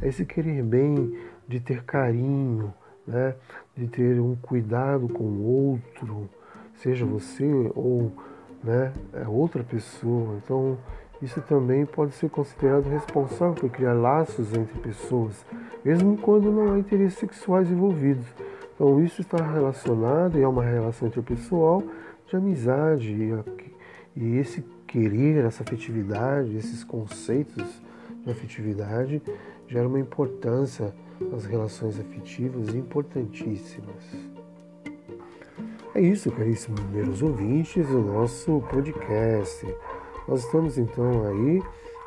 é 0.00 0.08
esse 0.08 0.24
querer 0.24 0.62
bem, 0.62 1.18
de 1.46 1.60
ter 1.60 1.84
carinho, 1.84 2.72
né, 3.06 3.34
de 3.76 3.86
ter 3.86 4.20
um 4.20 4.34
cuidado 4.36 5.08
com 5.08 5.24
o 5.24 5.44
outro, 5.44 6.28
seja 6.76 7.04
você 7.04 7.70
ou 7.74 8.12
né, 8.62 8.92
é 9.12 9.28
outra 9.28 9.62
pessoa. 9.62 10.38
Então, 10.42 10.78
isso 11.20 11.40
também 11.42 11.84
pode 11.84 12.14
ser 12.14 12.30
considerado 12.30 12.88
responsável 12.88 13.54
por 13.54 13.70
criar 13.70 13.92
laços 13.92 14.54
entre 14.54 14.78
pessoas, 14.80 15.44
mesmo 15.84 16.16
quando 16.16 16.50
não 16.50 16.72
há 16.72 16.78
interesses 16.78 17.18
sexuais 17.18 17.70
envolvidos. 17.70 18.26
Então 18.74 19.02
isso 19.02 19.20
está 19.20 19.36
relacionado 19.36 20.38
e 20.38 20.42
é 20.42 20.48
uma 20.48 20.64
relação 20.64 21.08
interpessoal 21.08 21.82
de 22.26 22.36
amizade 22.36 23.16
e, 24.16 24.36
esse 24.36 24.64
querer, 24.86 25.44
essa 25.44 25.62
afetividade, 25.62 26.56
esses 26.56 26.82
conceitos 26.82 27.82
de 28.24 28.30
afetividade 28.30 29.22
geram 29.68 29.88
uma 29.88 30.00
importância 30.00 30.92
nas 31.20 31.44
relações 31.44 31.98
afetivas 31.98 32.74
importantíssimas. 32.74 34.04
É 35.94 36.00
isso, 36.00 36.30
caríssimos 36.32 36.80
meus 36.90 37.22
ouvintes, 37.22 37.88
o 37.88 38.00
nosso 38.00 38.60
podcast. 38.68 39.64
Nós 40.26 40.44
estamos 40.44 40.76
então 40.76 41.24
aí 41.26 41.62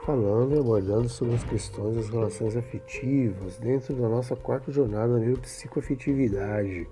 falando 0.08 0.56
e 0.56 0.60
abordando 0.60 1.10
sobre 1.10 1.36
as 1.36 1.44
questões 1.44 1.98
das 1.98 2.08
relações 2.08 2.56
afetivas 2.56 3.58
dentro 3.58 3.94
da 3.94 4.08
nossa 4.08 4.38
quarta 4.38 4.72
jornada 4.72 5.20
neuropsicoafetividade. 5.20 6.88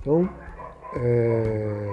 Então, 0.00 0.30
é, 0.94 1.92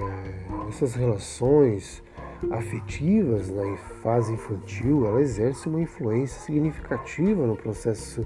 essas 0.69 0.93
relações 0.93 2.03
afetivas 2.51 3.49
na 3.49 3.77
fase 4.03 4.31
infantil, 4.31 5.07
ela 5.07 5.21
exerce 5.21 5.67
uma 5.67 5.81
influência 5.81 6.39
significativa 6.41 7.47
no 7.47 7.55
processo 7.55 8.23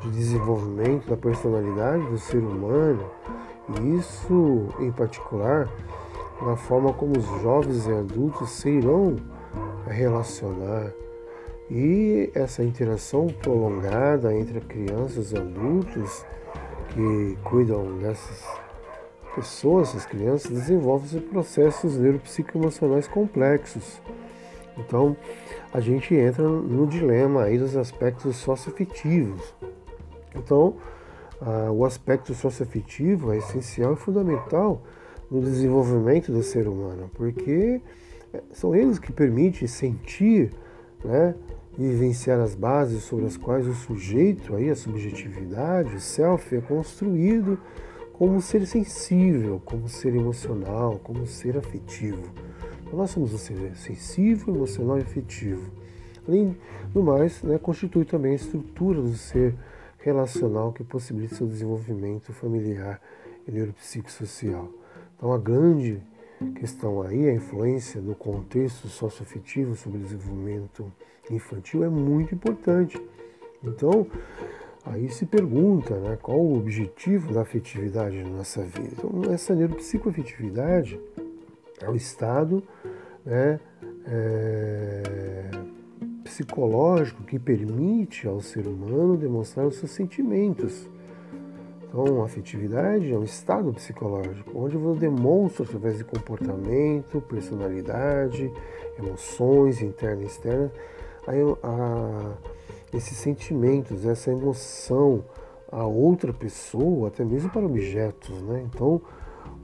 de 0.00 0.10
desenvolvimento 0.10 1.06
da 1.06 1.18
personalidade 1.18 2.02
do 2.06 2.16
ser 2.16 2.38
humano. 2.38 3.04
E 3.78 3.96
isso, 3.98 4.68
em 4.80 4.90
particular, 4.90 5.68
na 6.40 6.56
forma 6.56 6.94
como 6.94 7.12
os 7.18 7.26
jovens 7.42 7.86
e 7.86 7.92
adultos 7.92 8.48
se 8.52 8.70
irão 8.70 9.16
relacionar. 9.86 10.94
E 11.74 12.30
essa 12.34 12.62
interação 12.62 13.28
prolongada 13.28 14.34
entre 14.34 14.60
crianças 14.60 15.32
e 15.32 15.38
adultos 15.38 16.22
que 16.90 17.38
cuidam 17.42 17.96
dessas 17.96 18.46
pessoas, 19.34 19.88
essas 19.88 20.04
crianças, 20.04 20.50
desenvolvem 20.50 21.18
processos 21.22 21.96
neuropsicoemocionais 21.96 23.08
complexos. 23.08 24.02
Então, 24.76 25.16
a 25.72 25.80
gente 25.80 26.14
entra 26.14 26.46
no 26.46 26.86
dilema 26.86 27.44
aí 27.44 27.56
dos 27.56 27.74
aspectos 27.74 28.36
socioafetivos. 28.36 29.54
Então, 30.36 30.76
o 31.74 31.86
aspecto 31.86 32.34
socioafetivo 32.34 33.32
é 33.32 33.38
essencial 33.38 33.94
e 33.94 33.96
fundamental 33.96 34.82
no 35.30 35.40
desenvolvimento 35.40 36.30
do 36.30 36.42
ser 36.42 36.68
humano, 36.68 37.10
porque 37.14 37.80
é, 38.34 38.42
são 38.50 38.76
eles 38.76 38.98
que 38.98 39.10
permitem 39.10 39.66
sentir, 39.66 40.50
né, 41.02 41.34
e 41.78 41.82
vivenciar 41.82 42.40
as 42.40 42.54
bases 42.54 43.02
sobre 43.04 43.26
as 43.26 43.36
quais 43.36 43.66
o 43.66 43.74
sujeito, 43.74 44.54
aí, 44.54 44.70
a 44.70 44.76
subjetividade, 44.76 45.96
o 45.96 46.00
self, 46.00 46.54
é 46.54 46.60
construído 46.60 47.58
como 48.12 48.40
ser 48.40 48.66
sensível, 48.66 49.60
como 49.64 49.88
ser 49.88 50.14
emocional, 50.14 51.00
como 51.02 51.26
ser 51.26 51.56
afetivo. 51.56 52.22
Então, 52.82 52.98
nós 52.98 53.10
somos 53.10 53.32
um 53.32 53.38
ser 53.38 53.74
sensível, 53.74 54.54
emocional 54.54 54.98
e 54.98 55.02
afetivo. 55.02 55.70
Além 56.28 56.56
do 56.92 57.02
mais, 57.02 57.42
né, 57.42 57.58
constitui 57.58 58.04
também 58.04 58.32
a 58.32 58.36
estrutura 58.36 59.00
do 59.00 59.14
ser 59.14 59.54
relacional 59.98 60.72
que 60.72 60.84
possibilita 60.84 61.34
seu 61.34 61.46
desenvolvimento 61.46 62.32
familiar 62.32 63.00
e 63.48 63.50
neuropsicossocial. 63.50 64.68
Então, 65.16 65.32
a 65.32 65.38
grande 65.38 66.02
questão 66.56 67.02
aí, 67.02 67.28
a 67.28 67.32
influência 67.32 68.00
do 68.00 68.14
contexto 68.14 68.88
socioafetivo 68.88 69.74
sobre 69.74 69.98
o 69.98 70.02
desenvolvimento 70.02 70.92
infantil 71.34 71.84
é 71.84 71.88
muito 71.88 72.34
importante. 72.34 73.00
Então, 73.62 74.06
aí 74.84 75.08
se 75.08 75.26
pergunta 75.26 75.94
né, 75.98 76.18
qual 76.20 76.38
o 76.38 76.56
objetivo 76.56 77.32
da 77.32 77.42
afetividade 77.42 78.22
na 78.22 78.30
nossa 78.30 78.62
vida. 78.62 78.90
Então, 78.92 79.32
essa 79.32 79.54
neuropsicoafetividade 79.54 80.98
é 81.80 81.88
o 81.88 81.94
estado 81.94 82.62
né, 83.24 83.60
é, 84.06 85.50
psicológico 86.24 87.22
que 87.22 87.38
permite 87.38 88.26
ao 88.26 88.40
ser 88.40 88.66
humano 88.66 89.16
demonstrar 89.16 89.66
os 89.66 89.76
seus 89.76 89.90
sentimentos 89.90 90.88
então, 91.92 92.22
a 92.22 92.24
afetividade 92.24 93.12
é 93.12 93.18
um 93.18 93.22
estado 93.22 93.70
psicológico 93.70 94.50
onde 94.54 94.78
você 94.78 95.00
demonstra 95.00 95.62
através 95.62 95.98
de 95.98 96.04
comportamento, 96.04 97.20
personalidade, 97.20 98.50
emoções 98.98 99.82
internas 99.82 100.22
e 100.22 100.26
externas, 100.26 100.70
a, 101.26 101.32
a, 101.66 102.34
esses 102.92 103.16
sentimentos, 103.16 104.04
essa 104.04 104.30
emoção 104.30 105.24
a 105.72 105.86
outra 105.86 106.34
pessoa, 106.34 107.08
até 107.08 107.24
mesmo 107.24 107.48
para 107.48 107.64
objetos. 107.64 108.42
Né? 108.42 108.62
Então, 108.66 109.00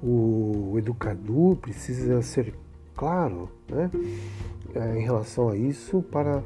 o 0.03 0.75
educador 0.79 1.57
precisa 1.57 2.23
ser 2.23 2.55
claro 2.97 3.49
né? 3.69 3.91
É, 4.75 4.99
em 4.99 5.03
relação 5.03 5.51
a 5.51 5.57
isso 5.57 6.03
para 6.03 6.43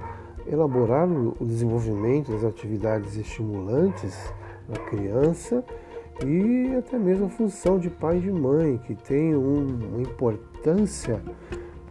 elaborar 0.46 1.08
o 1.08 1.44
desenvolvimento 1.44 2.32
das 2.32 2.44
atividades 2.44 3.16
estimulantes 3.16 4.32
da 4.68 4.78
criança 4.80 5.64
e 6.24 6.74
até 6.76 6.98
mesmo 6.98 7.26
a 7.26 7.28
função 7.28 7.78
de 7.78 7.88
pai 7.88 8.18
e 8.18 8.20
de 8.20 8.30
mãe, 8.30 8.78
que 8.78 8.94
tem 8.94 9.34
um, 9.34 9.78
uma 9.92 10.02
importância 10.02 11.22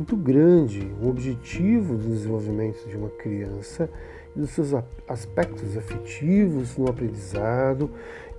muito 0.02 0.18
grande, 0.18 0.92
o 1.00 1.10
objetivo 1.10 1.96
do 1.96 2.10
desenvolvimento 2.10 2.88
de 2.90 2.98
uma 2.98 3.10
criança 3.10 3.88
e 4.36 4.40
dos 4.40 4.50
seus 4.50 4.74
aspectos 5.08 5.78
afetivos 5.78 6.76
no 6.76 6.90
aprendizado, 6.90 7.88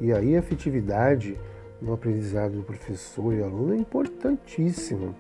e 0.01 0.13
aí 0.13 0.35
a 0.35 0.41
afetividade 0.41 1.39
no 1.81 1.93
aprendizado 1.93 2.57
do 2.57 2.65
professor 2.65 3.33
e 3.33 3.41
aluno 3.41 3.75
é 3.75 3.77
importantíssimo. 3.77 5.15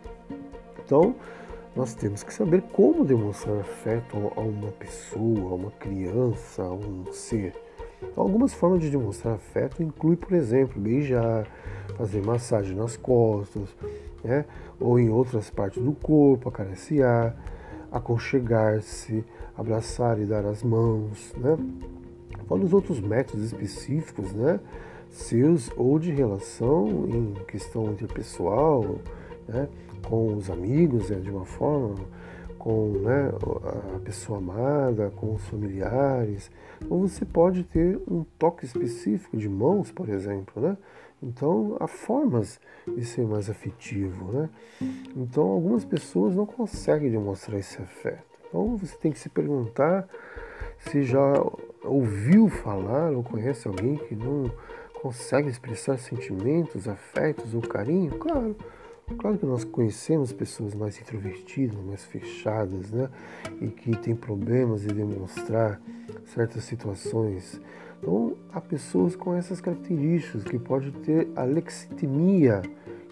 Então, 0.85 1.15
nós 1.77 1.95
temos 1.95 2.25
que 2.25 2.35
saber 2.35 2.63
como 2.73 3.05
demonstrar 3.05 3.61
afeto 3.61 4.17
a 4.37 4.41
uma 4.41 4.73
pessoa, 4.73 5.53
a 5.53 5.55
uma 5.55 5.71
criança, 5.71 6.65
a 6.65 6.73
um 6.73 7.05
ser. 7.13 7.55
Algumas 8.17 8.53
formas 8.53 8.81
de 8.81 8.91
demonstrar 8.91 9.35
afeto 9.35 9.81
incluem, 9.81 10.17
por 10.17 10.33
exemplo, 10.33 10.81
beijar, 10.81 11.47
fazer 11.97 12.21
massagem 12.21 12.75
nas 12.75 12.97
costas, 12.97 13.69
né? 14.25 14.45
Ou 14.83 14.99
em 14.99 15.09
outras 15.09 15.49
partes 15.51 15.83
do 15.83 15.93
corpo, 15.93 16.49
acariciar, 16.49 17.37
aconchegar-se, 17.91 19.25
abraçar 19.57 20.19
e 20.21 20.25
dar 20.25 20.45
as 20.45 20.63
mãos, 20.63 21.33
né? 21.37 21.57
Fora 22.47 22.63
os 22.63 22.73
outros 22.73 23.01
métodos 23.01 23.45
específicos, 23.45 24.33
né? 24.33 24.59
Seus 25.11 25.71
ou 25.77 25.99
de 25.99 26.11
relação 26.11 27.07
em 27.09 27.35
questão 27.47 27.93
interpessoal, 27.93 28.99
né? 29.47 29.69
Com 30.09 30.35
os 30.37 30.51
amigos, 30.51 31.11
né? 31.11 31.21
de 31.21 31.31
uma 31.31 31.45
forma, 31.45 31.95
com 32.59 32.91
né, 32.99 33.33
a 33.97 33.99
pessoa 34.01 34.39
amada, 34.39 35.11
com 35.17 35.35
os 35.35 35.43
familiares, 35.49 36.49
ou 36.89 37.09
você 37.09 37.25
pode 37.25 37.65
ter 37.65 38.01
um 38.09 38.25
toque 38.39 38.65
específico 38.65 39.37
de 39.37 39.49
mãos, 39.49 39.91
por 39.91 40.09
exemplo, 40.09 40.63
né? 40.63 40.77
Então, 41.23 41.77
há 41.79 41.87
formas 41.87 42.61
de 42.87 43.05
ser 43.05 43.27
mais 43.27 43.49
afetivo, 43.49 44.33
né? 44.33 44.51
Então, 45.17 45.45
algumas 45.45 45.85
pessoas 45.85 46.35
não 46.35 46.45
conseguem 46.45 47.11
demonstrar 47.11 47.59
esse 47.59 47.81
afeto. 47.81 48.25
Então, 48.49 48.77
você 48.77 48.97
tem 48.97 49.13
que 49.13 49.19
se 49.19 49.29
perguntar 49.29 50.09
se 50.79 51.05
já 51.05 51.33
ouviu 51.85 52.49
falar 52.49 53.13
ou 53.13 53.23
conhece 53.23 53.69
alguém 53.69 53.97
que 53.97 54.17
não 54.17 54.51
consegue 55.01 55.49
expressar 55.49 55.99
sentimentos, 55.99 56.89
afetos 56.89 57.55
ou 57.55 57.61
carinho. 57.61 58.19
Claro, 58.19 58.57
Claro 59.19 59.37
que 59.37 59.47
nós 59.47 59.65
conhecemos 59.65 60.33
pessoas 60.33 60.75
mais 60.75 60.99
introvertidas, 61.01 61.79
mais 61.85 62.05
fechadas, 62.05 62.91
né? 62.91 63.11
E 63.61 63.69
que 63.69 63.97
têm 63.97 64.15
problemas 64.15 64.83
de 64.83 64.89
demonstrar 64.89 65.81
certas 66.27 66.65
situações. 66.65 67.61
Então, 68.03 68.35
há 68.53 68.61
pessoas 68.61 69.15
com 69.15 69.33
essas 69.33 69.61
características 69.61 70.43
que 70.43 70.59
pode 70.59 70.91
ter 70.91 71.29
alexitimia, 71.37 72.61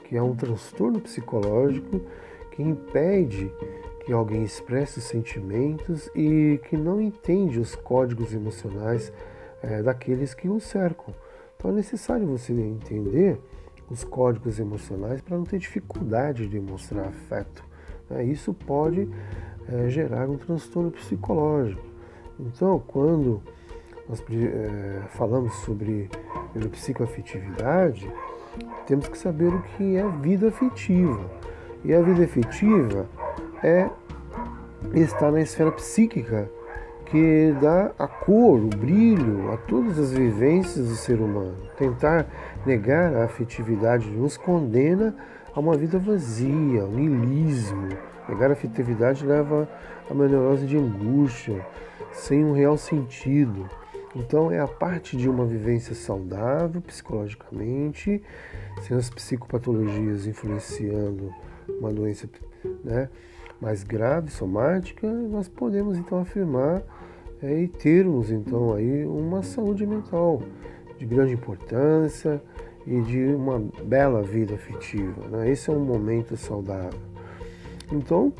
que 0.04 0.16
é 0.16 0.22
um 0.22 0.34
transtorno 0.34 1.00
psicológico 1.00 2.00
que 2.50 2.60
impede 2.60 3.52
que 4.04 4.12
alguém 4.12 4.42
expresse 4.42 5.00
sentimentos 5.00 6.10
e 6.12 6.60
que 6.68 6.76
não 6.76 7.00
entende 7.00 7.60
os 7.60 7.76
códigos 7.76 8.34
emocionais 8.34 9.12
é, 9.62 9.80
daqueles 9.80 10.34
que 10.34 10.48
o 10.48 10.58
cercam. 10.58 11.14
Então 11.56 11.70
é 11.70 11.74
necessário 11.74 12.26
você 12.26 12.52
entender 12.52 13.38
os 13.88 14.02
códigos 14.02 14.58
emocionais 14.58 15.20
para 15.20 15.36
não 15.36 15.44
ter 15.44 15.60
dificuldade 15.60 16.48
de 16.48 16.58
demonstrar 16.58 17.06
afeto. 17.06 17.64
Né? 18.08 18.24
Isso 18.24 18.52
pode 18.52 19.08
é, 19.68 19.88
gerar 19.88 20.28
um 20.28 20.36
transtorno 20.36 20.90
psicológico. 20.90 21.84
Então, 22.40 22.82
quando 22.84 23.40
nós 24.10 24.24
é, 24.28 25.02
falamos 25.10 25.54
sobre 25.60 26.10
psicoafetividade, 26.72 28.10
temos 28.84 29.06
que 29.06 29.16
saber 29.16 29.54
o 29.54 29.62
que 29.62 29.96
é 29.96 30.08
vida 30.20 30.48
afetiva. 30.48 31.20
E 31.84 31.94
a 31.94 32.02
vida 32.02 32.24
afetiva 32.24 33.06
é 33.62 33.88
estar 34.94 35.30
na 35.30 35.40
esfera 35.40 35.70
psíquica 35.70 36.50
que 37.06 37.54
dá 37.60 37.92
a 37.98 38.08
cor, 38.08 38.60
o 38.60 38.66
brilho 38.68 39.52
a 39.52 39.56
todas 39.56 39.96
as 39.96 40.12
vivências 40.12 40.88
do 40.88 40.96
ser 40.96 41.20
humano. 41.20 41.56
Tentar 41.78 42.26
negar 42.66 43.14
a 43.14 43.24
afetividade 43.24 44.10
nos 44.10 44.36
condena 44.36 45.14
a 45.54 45.60
uma 45.60 45.76
vida 45.76 46.00
vazia, 46.00 46.82
ao 46.82 46.88
niilismo. 46.88 47.88
Negar 48.28 48.50
a 48.50 48.54
afetividade 48.54 49.24
leva 49.24 49.68
a 50.08 50.12
uma 50.12 50.26
neurose 50.26 50.66
de 50.66 50.76
angústia, 50.76 51.64
sem 52.12 52.44
um 52.44 52.52
real 52.52 52.76
sentido. 52.76 53.68
Então 54.14 54.50
é 54.50 54.58
a 54.58 54.66
parte 54.66 55.16
de 55.16 55.28
uma 55.28 55.46
vivência 55.46 55.94
saudável 55.94 56.80
psicologicamente, 56.80 58.22
sem 58.82 58.96
as 58.96 59.08
psicopatologias 59.08 60.26
influenciando 60.26 61.32
uma 61.78 61.92
doença 61.92 62.28
né, 62.84 63.08
mais 63.60 63.84
grave, 63.84 64.30
somática, 64.30 65.06
nós 65.06 65.48
podemos 65.48 65.96
então 65.96 66.18
afirmar 66.18 66.82
é, 67.42 67.62
e 67.62 67.68
termos 67.68 68.30
então 68.30 68.74
aí 68.74 69.04
uma 69.04 69.42
saúde 69.42 69.86
mental 69.86 70.42
de 70.98 71.06
grande 71.06 71.32
importância 71.32 72.42
e 72.86 73.00
de 73.02 73.24
uma 73.34 73.62
bela 73.84 74.22
vida 74.22 74.54
afetiva. 74.54 75.28
Né? 75.28 75.50
Esse 75.50 75.70
é 75.70 75.72
um 75.72 75.84
momento 75.84 76.36
saudável. 76.36 76.98
Então, 77.92 78.32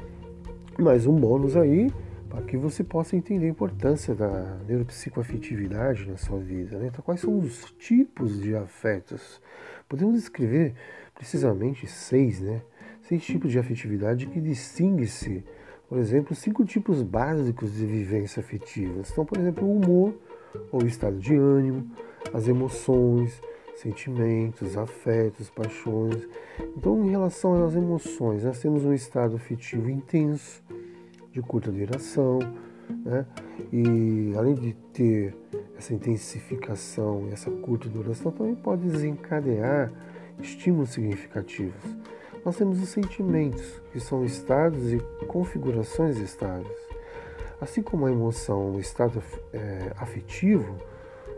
mais 0.78 1.06
um 1.06 1.14
bônus 1.14 1.56
aí 1.56 1.90
para 2.30 2.42
que 2.42 2.56
você 2.56 2.84
possa 2.84 3.16
entender 3.16 3.46
a 3.46 3.50
importância 3.50 4.14
da 4.14 4.56
neuropsicoafetividade 4.66 6.08
na 6.08 6.16
sua 6.16 6.38
vida. 6.38 6.78
Né? 6.78 6.86
Então, 6.86 7.02
quais 7.04 7.20
são 7.20 7.38
os 7.38 7.64
tipos 7.78 8.40
de 8.40 8.54
afetos? 8.54 9.42
Podemos 9.88 10.16
escrever 10.18 10.74
precisamente 11.14 11.88
seis, 11.88 12.40
né? 12.40 12.62
seis 13.02 13.24
tipos 13.24 13.50
de 13.50 13.58
afetividade 13.58 14.26
que 14.26 14.40
distingue-se, 14.40 15.44
por 15.88 15.98
exemplo, 15.98 16.34
cinco 16.36 16.64
tipos 16.64 17.02
básicos 17.02 17.74
de 17.74 17.84
vivência 17.84 18.40
afetiva. 18.40 19.02
Então, 19.10 19.26
por 19.26 19.36
exemplo, 19.36 19.66
o 19.66 19.76
humor 19.76 20.14
ou 20.70 20.86
estado 20.86 21.18
de 21.18 21.34
ânimo, 21.34 21.90
as 22.32 22.46
emoções, 22.46 23.42
sentimentos, 23.74 24.76
afetos, 24.76 25.50
paixões. 25.50 26.28
Então, 26.76 27.04
em 27.04 27.10
relação 27.10 27.64
às 27.64 27.74
emoções, 27.74 28.44
nós 28.44 28.60
temos 28.60 28.84
um 28.84 28.92
estado 28.92 29.34
afetivo 29.34 29.90
intenso, 29.90 30.62
de 31.32 31.40
curta 31.42 31.70
duração, 31.70 32.38
né? 33.04 33.26
e 33.72 34.32
além 34.36 34.54
de 34.54 34.72
ter 34.92 35.36
essa 35.76 35.94
intensificação 35.94 37.28
essa 37.32 37.50
curta 37.50 37.88
duração, 37.88 38.32
também 38.32 38.54
pode 38.54 38.82
desencadear 38.82 39.92
estímulos 40.40 40.90
significativos. 40.90 41.82
Nós 42.44 42.56
temos 42.56 42.82
os 42.82 42.88
sentimentos, 42.88 43.80
que 43.92 44.00
são 44.00 44.24
estados 44.24 44.92
e 44.92 44.98
configurações 45.26 46.18
estáveis. 46.18 46.78
Assim 47.60 47.82
como 47.82 48.06
a 48.06 48.10
emoção 48.10 48.62
é 48.62 48.76
um 48.76 48.78
estado 48.78 49.22
é, 49.52 49.92
afetivo, 49.96 50.76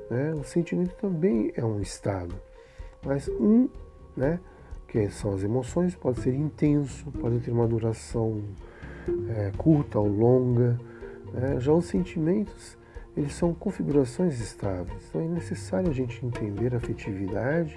né, 0.09 0.33
o 0.35 0.44
sentimento 0.44 0.94
também 0.94 1.52
é 1.57 1.64
um 1.64 1.81
estado. 1.81 2.35
Mas 3.05 3.28
um, 3.28 3.68
né, 4.16 4.38
que 4.87 5.09
são 5.11 5.35
as 5.35 5.42
emoções, 5.42 5.96
pode 5.96 6.20
ser 6.20 6.35
intenso, 6.35 7.11
pode 7.11 7.40
ter 7.40 7.50
uma 7.50 7.66
duração 7.66 8.42
é, 9.28 9.52
curta 9.56 9.98
ou 9.98 10.08
longa. 10.08 10.78
Né? 11.32 11.58
Já 11.60 11.72
os 11.72 11.86
sentimentos, 11.86 12.76
eles 13.16 13.34
são 13.34 13.54
configurações 13.54 14.40
estáveis. 14.40 15.04
Então 15.08 15.20
é 15.20 15.28
necessário 15.28 15.90
a 15.90 15.92
gente 15.92 16.24
entender 16.24 16.74
a 16.74 16.78
afetividade 16.78 17.76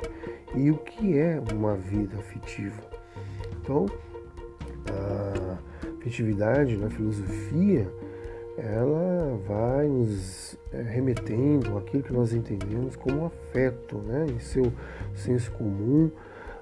e 0.53 0.71
o 0.71 0.77
que 0.77 1.17
é 1.17 1.41
uma 1.53 1.75
vida 1.75 2.17
afetiva. 2.17 2.81
Então, 3.61 3.85
a 4.89 5.57
afetividade 5.99 6.77
na 6.77 6.89
filosofia, 6.89 7.91
ela 8.57 9.38
vai 9.45 9.88
nos 9.88 10.57
é, 10.71 10.81
remetendo 10.81 11.77
àquilo 11.77 12.03
que 12.03 12.13
nós 12.13 12.31
entendemos 12.33 12.95
como 12.95 13.25
afeto, 13.25 13.97
né? 13.97 14.25
em 14.29 14.39
seu 14.39 14.71
senso 15.13 15.51
comum, 15.53 16.09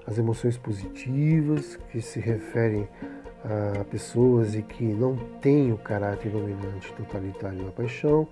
as 0.06 0.18
emoções 0.18 0.56
positivas 0.56 1.76
que 1.90 2.00
se 2.00 2.18
referem 2.18 2.88
a 3.44 3.84
pessoas 3.84 4.54
e 4.54 4.62
que 4.62 4.84
não 4.84 5.16
têm 5.40 5.72
o 5.72 5.78
caráter 5.78 6.32
dominante 6.32 6.92
totalitário 6.94 7.64
da 7.64 7.70
paixão, 7.70 8.26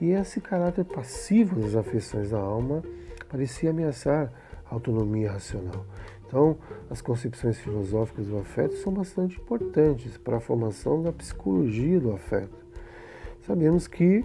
e 0.00 0.10
esse 0.10 0.40
caráter 0.40 0.84
passivo 0.84 1.60
das 1.60 1.74
afeições 1.74 2.30
da 2.30 2.38
alma 2.38 2.82
parecia 3.28 3.70
ameaçar 3.70 4.32
a 4.70 4.74
autonomia 4.74 5.32
racional. 5.32 5.84
Então, 6.26 6.56
as 6.90 7.00
concepções 7.00 7.58
filosóficas 7.58 8.26
do 8.26 8.38
afeto 8.38 8.74
são 8.76 8.92
bastante 8.92 9.38
importantes 9.38 10.16
para 10.16 10.38
a 10.38 10.40
formação 10.40 11.02
da 11.02 11.12
psicologia 11.12 12.00
do 12.00 12.12
afeto. 12.12 12.66
Sabemos 13.46 13.86
que 13.86 14.24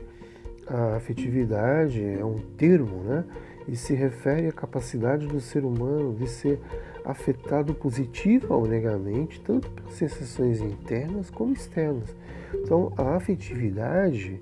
a 0.67 0.96
afetividade 0.96 2.04
é 2.04 2.26
um 2.26 2.39
termo, 2.58 3.04
né? 3.04 3.24
E 3.67 3.76
se 3.76 3.93
refere 3.93 4.47
à 4.47 4.52
capacidade 4.52 5.28
do 5.28 5.39
ser 5.39 5.63
humano 5.63 6.13
de 6.15 6.28
ser 6.28 6.60
afetado 7.06 7.74
positiva 7.74 8.54
ou 8.56 8.67
negativamente, 8.67 9.39
tanto 9.41 9.69
pelas 9.71 9.93
sensações 9.93 10.62
internas 10.62 11.30
como 11.30 11.54
externas. 11.54 12.15
Então, 12.54 12.91
a 12.97 13.15
afetividade, 13.15 14.41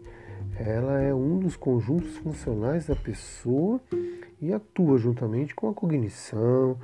ela 0.57 0.99
é 0.99 1.13
um 1.13 1.39
dos 1.39 1.55
conjuntos 1.55 2.17
funcionais 2.17 2.87
da 2.87 2.95
pessoa 2.95 3.79
e 4.41 4.53
atua 4.53 4.97
juntamente 4.97 5.53
com 5.53 5.69
a 5.69 5.73
cognição 5.73 6.77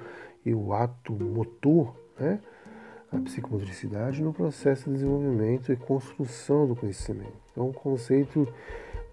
e 0.46 0.54
o 0.54 0.74
ato 0.74 1.14
motor, 1.14 1.96
né? 2.20 2.40
a 3.12 3.18
psicomotricidade 3.18 4.22
no 4.22 4.34
processo 4.34 4.86
de 4.86 4.96
desenvolvimento 4.96 5.72
e 5.72 5.76
construção 5.76 6.68
do 6.68 6.76
conhecimento. 6.76 7.34
Então, 7.52 7.70
o 7.70 7.74
conceito 7.74 8.48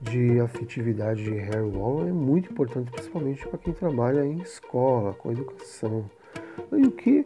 de 0.03 0.41
afetividade 0.41 1.23
de 1.23 1.31
Harry 1.31 1.71
é 2.09 2.12
muito 2.12 2.51
importante, 2.51 2.91
principalmente 2.91 3.47
para 3.47 3.59
quem 3.59 3.73
trabalha 3.73 4.25
em 4.25 4.38
escola, 4.41 5.15
com 5.15 5.31
educação. 5.31 6.11
E 6.73 6.85
o 6.85 6.91
que 6.91 7.25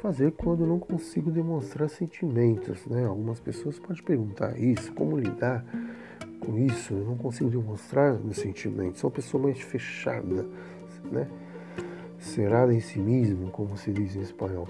fazer 0.00 0.32
quando 0.32 0.66
não 0.66 0.78
consigo 0.78 1.30
demonstrar 1.30 1.88
sentimentos? 1.88 2.86
Né? 2.86 3.04
Algumas 3.04 3.40
pessoas 3.40 3.78
podem 3.78 4.02
perguntar 4.02 4.58
isso, 4.58 4.92
como 4.92 5.18
lidar 5.18 5.64
com 6.40 6.56
isso? 6.58 6.94
Eu 6.94 7.04
não 7.04 7.16
consigo 7.16 7.50
demonstrar 7.50 8.14
meus 8.20 8.36
sentimentos. 8.36 9.00
Sou 9.00 9.10
uma 9.10 9.16
pessoa 9.16 9.42
mais 9.42 9.60
fechada, 9.60 10.46
né? 11.10 11.28
cerrada 12.18 12.72
em 12.72 12.80
si 12.80 12.98
mesmo, 12.98 13.50
como 13.50 13.76
se 13.76 13.92
diz 13.92 14.14
em 14.14 14.20
espanhol. 14.20 14.68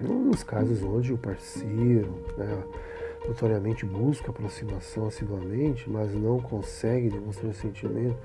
Nos 0.00 0.42
casos 0.42 0.82
onde 0.82 1.12
o 1.12 1.18
parceiro 1.18 2.22
né, 2.36 2.62
notoriamente 3.30 3.86
busca 3.86 4.30
aproximação 4.30 5.06
assiduamente, 5.06 5.88
mas 5.88 6.12
não 6.12 6.40
consegue 6.40 7.08
demonstrar 7.08 7.54
sentimento 7.54 8.18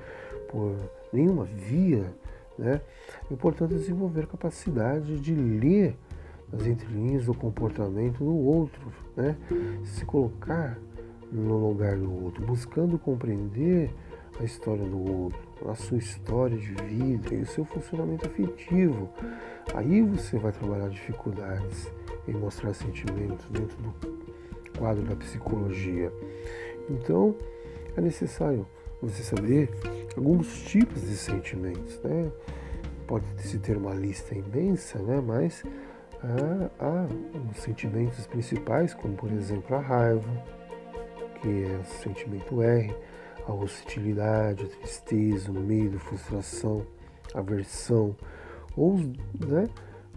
por 0.50 0.76
nenhuma 1.14 1.46
via, 1.46 2.12
né, 2.58 2.82
é 3.30 3.34
importante 3.34 3.76
desenvolver 3.76 4.26
capacidade 4.26 5.20
de 5.20 5.36
ler 5.36 5.96
as 6.52 6.66
entrelinhas 6.66 7.26
do 7.26 7.36
comportamento 7.36 8.24
do 8.24 8.36
outro, 8.36 8.92
né, 9.16 9.38
se 9.84 10.04
colocar 10.06 10.80
no 11.32 11.70
lugar 11.70 11.98
do 11.98 12.24
outro, 12.24 12.44
buscando 12.44 12.98
compreender 12.98 13.94
a 14.40 14.44
história 14.44 14.84
do 14.84 15.12
outro, 15.12 15.70
a 15.70 15.76
sua 15.76 15.98
história 15.98 16.58
de 16.58 16.74
vida 16.84 17.36
e 17.36 17.42
o 17.42 17.46
seu 17.46 17.64
funcionamento 17.64 18.26
afetivo. 18.26 19.10
Aí 19.74 20.02
você 20.02 20.38
vai 20.38 20.52
trabalhar 20.52 20.90
dificuldades 20.90 21.92
em 22.28 22.34
mostrar 22.34 22.74
sentimentos 22.74 23.46
dentro 23.50 23.78
do 23.78 24.25
quadro 24.78 25.04
da 25.04 25.16
psicologia. 25.16 26.12
Então, 26.90 27.36
é 27.96 28.02
necessário 28.02 28.66
você 29.02 29.24
saber 29.24 29.70
alguns 30.16 30.64
tipos 30.64 31.02
de 31.02 31.16
sentimentos, 31.16 32.00
né? 32.04 32.32
Pode 33.08 33.26
se 33.38 33.60
ter 33.60 33.78
uma 33.78 33.94
lista 33.94 34.36
imensa, 34.36 35.00
né? 35.00 35.22
Mas 35.22 35.64
há, 36.24 36.70
há 36.80 37.08
os 37.52 37.58
sentimentos 37.58 38.26
principais, 38.28 38.94
como 38.94 39.16
por 39.16 39.32
exemplo 39.32 39.76
a 39.76 39.80
raiva, 39.80 40.30
que 41.42 41.66
é 41.66 41.78
o 41.78 41.86
sentimento 41.86 42.62
R, 42.62 42.96
a 43.48 43.54
hostilidade, 43.54 44.66
a 44.66 44.68
tristeza, 44.68 45.52
o 45.52 45.54
medo, 45.54 45.98
a 45.98 46.00
frustração, 46.00 46.86
a 47.34 47.40
aversão, 47.40 48.16
ou 48.76 48.98
né, 48.98 49.68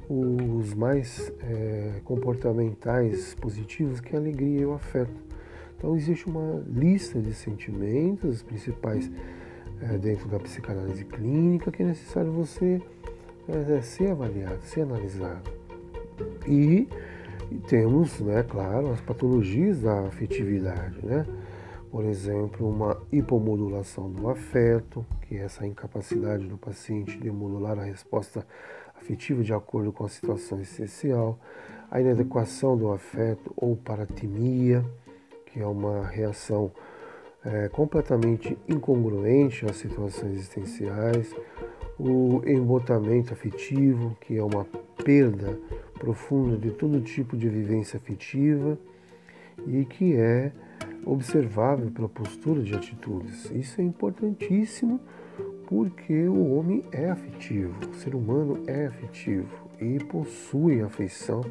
os 0.09 0.73
mais 0.75 1.33
é, 1.42 2.01
comportamentais 2.05 3.35
positivos, 3.35 4.01
que 4.01 4.14
é 4.14 4.18
a 4.18 4.21
alegria 4.21 4.61
e 4.61 4.64
o 4.64 4.73
afeto. 4.73 5.12
Então 5.77 5.94
existe 5.94 6.27
uma 6.27 6.62
lista 6.66 7.21
de 7.21 7.35
sentimentos, 7.35 8.37
os 8.37 8.42
principais 8.42 9.11
é, 9.83 9.99
dentro 9.99 10.29
da 10.29 10.38
psicanálise 10.38 11.05
clínica, 11.05 11.71
que 11.71 11.83
é 11.83 11.87
necessário 11.87 12.33
você 12.33 12.81
é, 13.49 13.81
ser 13.83 14.11
avaliado, 14.11 14.62
ser 14.62 14.83
analisado. 14.83 15.51
E, 16.47 16.88
e 17.51 17.55
temos, 17.68 18.18
né, 18.21 18.42
claro, 18.42 18.90
as 18.90 19.01
patologias 19.01 19.83
da 19.83 20.07
afetividade, 20.07 21.05
né? 21.05 21.25
por 21.90 22.05
exemplo, 22.05 22.68
uma 22.68 23.01
hipomodulação 23.11 24.11
do 24.11 24.29
afeto, 24.29 25.07
que 25.23 25.37
é 25.37 25.44
essa 25.44 25.66
incapacidade 25.66 26.47
do 26.47 26.59
paciente 26.59 27.18
de 27.18 27.31
modular 27.31 27.79
a 27.79 27.85
resposta 27.85 28.47
afetiva 29.00 29.42
de 29.42 29.52
acordo 29.52 29.92
com 29.92 30.04
a 30.04 30.08
situação 30.08 30.61
essencial, 30.61 31.38
a 31.90 32.00
inadequação 32.00 32.76
do 32.76 32.92
afeto 32.92 33.52
ou 33.56 33.76
paratimia, 33.76 34.84
que 35.46 35.61
é 35.61 35.66
uma 35.66 36.06
reação 36.06 36.70
é, 37.44 37.68
completamente 37.68 38.58
incongruente 38.68 39.64
às 39.64 39.76
situações 39.76 40.34
existenciais, 40.34 41.34
o 41.98 42.42
embotamento 42.46 43.32
afetivo, 43.32 44.16
que 44.20 44.37
é 44.37 44.42
uma 44.42 44.66
perda 45.02 45.58
profunda 45.98 46.56
de 46.56 46.70
todo 46.70 47.00
tipo 47.00 47.37
de 47.37 47.48
vivência 47.48 47.96
afetiva 47.96 48.78
e 49.66 49.84
que 49.84 50.14
é 50.14 50.52
observável 51.04 51.90
pela 51.90 52.08
postura 52.08 52.62
de 52.62 52.74
atitudes. 52.74 53.50
Isso 53.50 53.80
é 53.80 53.84
importantíssimo 53.84 55.00
porque 55.68 56.26
o 56.26 56.54
homem 56.54 56.83
é 56.90 57.11
afetivo, 57.11 57.74
o 57.90 57.94
ser 57.94 58.14
humano 58.14 58.62
é 58.66 58.87
afetivo 58.87 59.68
e 59.78 60.02
possui 60.02 60.81
afeição 60.81 61.42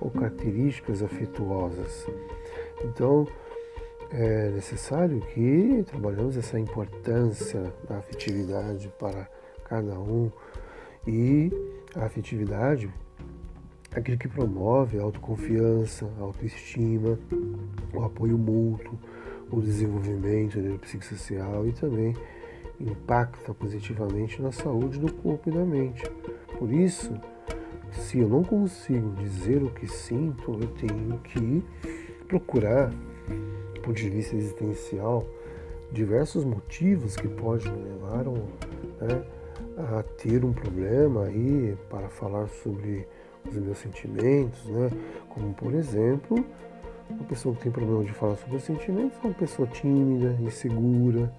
ou 0.00 0.08
características 0.08 1.02
afetuosas. 1.02 2.06
Então, 2.84 3.26
é 4.12 4.50
necessário 4.50 5.20
que 5.34 5.82
trabalhemos 5.84 6.36
essa 6.36 6.60
importância 6.60 7.74
da 7.88 7.98
afetividade 7.98 8.88
para 9.00 9.28
cada 9.64 9.98
um 9.98 10.30
e 11.04 11.50
a 11.96 12.04
afetividade 12.04 12.88
aquele 13.92 14.16
que 14.16 14.28
promove 14.28 14.96
a 15.00 15.02
autoconfiança, 15.02 16.08
a 16.20 16.22
autoestima, 16.22 17.18
o 17.92 18.04
apoio 18.04 18.38
mútuo, 18.38 18.96
o 19.50 19.60
desenvolvimento 19.60 20.60
do 20.60 20.78
psicossocial 20.78 21.66
e 21.66 21.72
também 21.72 22.14
impacta 22.80 23.54
positivamente 23.54 24.40
na 24.40 24.52
saúde 24.52 24.98
do 24.98 25.12
corpo 25.12 25.48
e 25.48 25.52
da 25.52 25.64
mente. 25.64 26.04
Por 26.58 26.72
isso, 26.72 27.14
se 27.90 28.18
eu 28.18 28.28
não 28.28 28.42
consigo 28.42 29.10
dizer 29.16 29.62
o 29.62 29.70
que 29.70 29.86
sinto, 29.86 30.52
eu 30.52 30.68
tenho 30.68 31.18
que 31.20 31.64
procurar, 32.28 32.90
do 33.74 33.80
ponto 33.80 33.94
de 33.94 34.10
vista 34.10 34.36
existencial, 34.36 35.24
diversos 35.92 36.44
motivos 36.44 37.16
que 37.16 37.28
podem 37.28 37.72
me 37.72 37.84
levar 37.84 38.24
né, 38.24 39.24
a 39.78 40.02
ter 40.02 40.44
um 40.44 40.52
problema 40.52 41.24
aí 41.24 41.76
para 41.88 42.08
falar 42.08 42.48
sobre 42.48 43.06
os 43.48 43.54
meus 43.54 43.78
sentimentos, 43.78 44.64
né? 44.66 44.90
Como 45.28 45.54
por 45.54 45.72
exemplo, 45.74 46.44
uma 47.08 47.24
pessoa 47.24 47.54
que 47.54 47.62
tem 47.62 47.72
problema 47.72 48.02
de 48.02 48.12
falar 48.12 48.36
sobre 48.36 48.56
os 48.56 48.64
sentimentos 48.64 49.16
é 49.22 49.26
uma 49.26 49.34
pessoa 49.34 49.68
tímida, 49.68 50.36
insegura, 50.40 51.32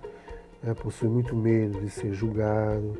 possui 0.75 1.09
muito 1.09 1.35
medo 1.35 1.79
de 1.79 1.89
ser 1.89 2.13
julgado, 2.13 2.97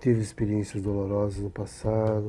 teve 0.00 0.20
experiências 0.20 0.82
dolorosas 0.82 1.42
no 1.42 1.50
passado, 1.50 2.28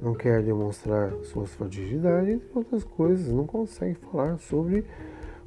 não 0.00 0.14
quer 0.14 0.42
demonstrar 0.42 1.12
suas 1.24 1.52
fragilidades, 1.54 2.34
entre 2.34 2.48
outras 2.54 2.84
coisas, 2.84 3.32
não 3.32 3.46
consegue 3.46 3.96
falar 4.10 4.38
sobre 4.38 4.84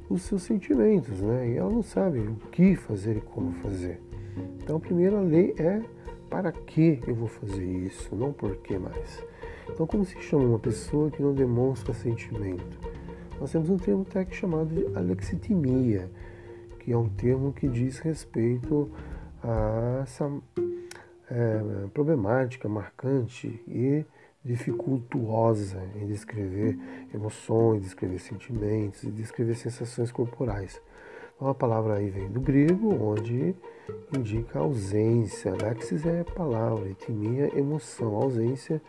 os 0.08 0.22
seus 0.22 0.42
sentimentos, 0.42 1.20
né? 1.20 1.50
E 1.50 1.56
ela 1.56 1.70
não 1.70 1.82
sabe 1.82 2.20
o 2.20 2.36
que 2.50 2.76
fazer 2.76 3.16
e 3.16 3.20
como 3.20 3.52
fazer. 3.54 4.00
Então, 4.62 4.76
a 4.76 4.80
primeira 4.80 5.20
lei 5.20 5.54
é 5.58 5.82
para 6.28 6.52
que 6.52 7.00
eu 7.06 7.14
vou 7.14 7.28
fazer 7.28 7.64
isso, 7.64 8.14
não 8.14 8.32
por 8.32 8.56
que 8.56 8.78
mais. 8.78 9.24
Então, 9.68 9.86
como 9.86 10.04
se 10.04 10.20
chama 10.20 10.44
uma 10.44 10.58
pessoa 10.58 11.10
que 11.10 11.22
não 11.22 11.32
demonstra 11.32 11.94
sentimento? 11.94 12.78
Nós 13.40 13.50
temos 13.50 13.70
um 13.70 13.76
termo 13.76 14.04
técnico 14.04 14.34
chamado 14.34 14.66
de 14.66 14.96
alexitimia, 14.96 16.10
que 16.84 16.92
é 16.92 16.96
um 16.96 17.08
termo 17.08 17.50
que 17.50 17.66
diz 17.66 17.98
respeito 17.98 18.90
a 19.42 20.00
essa 20.02 20.30
é, 21.30 21.86
problemática 21.94 22.68
marcante 22.68 23.48
e 23.66 24.04
dificultuosa 24.44 25.82
em 25.96 26.06
descrever 26.06 26.78
emoções, 27.14 27.82
descrever 27.82 28.18
sentimentos 28.18 29.02
e 29.02 29.10
descrever 29.10 29.54
sensações 29.54 30.12
corporais. 30.12 30.78
Então 31.34 31.48
a 31.48 31.54
palavra 31.54 31.94
aí 31.94 32.10
vem 32.10 32.28
do 32.28 32.40
grego, 32.40 32.94
onde 33.02 33.54
indica 34.14 34.58
ausência. 34.58 35.54
Lexis 35.58 36.04
é 36.04 36.22
palavra, 36.22 36.90
etimia 36.90 37.50
emoção, 37.58 38.14
ausência 38.14 38.80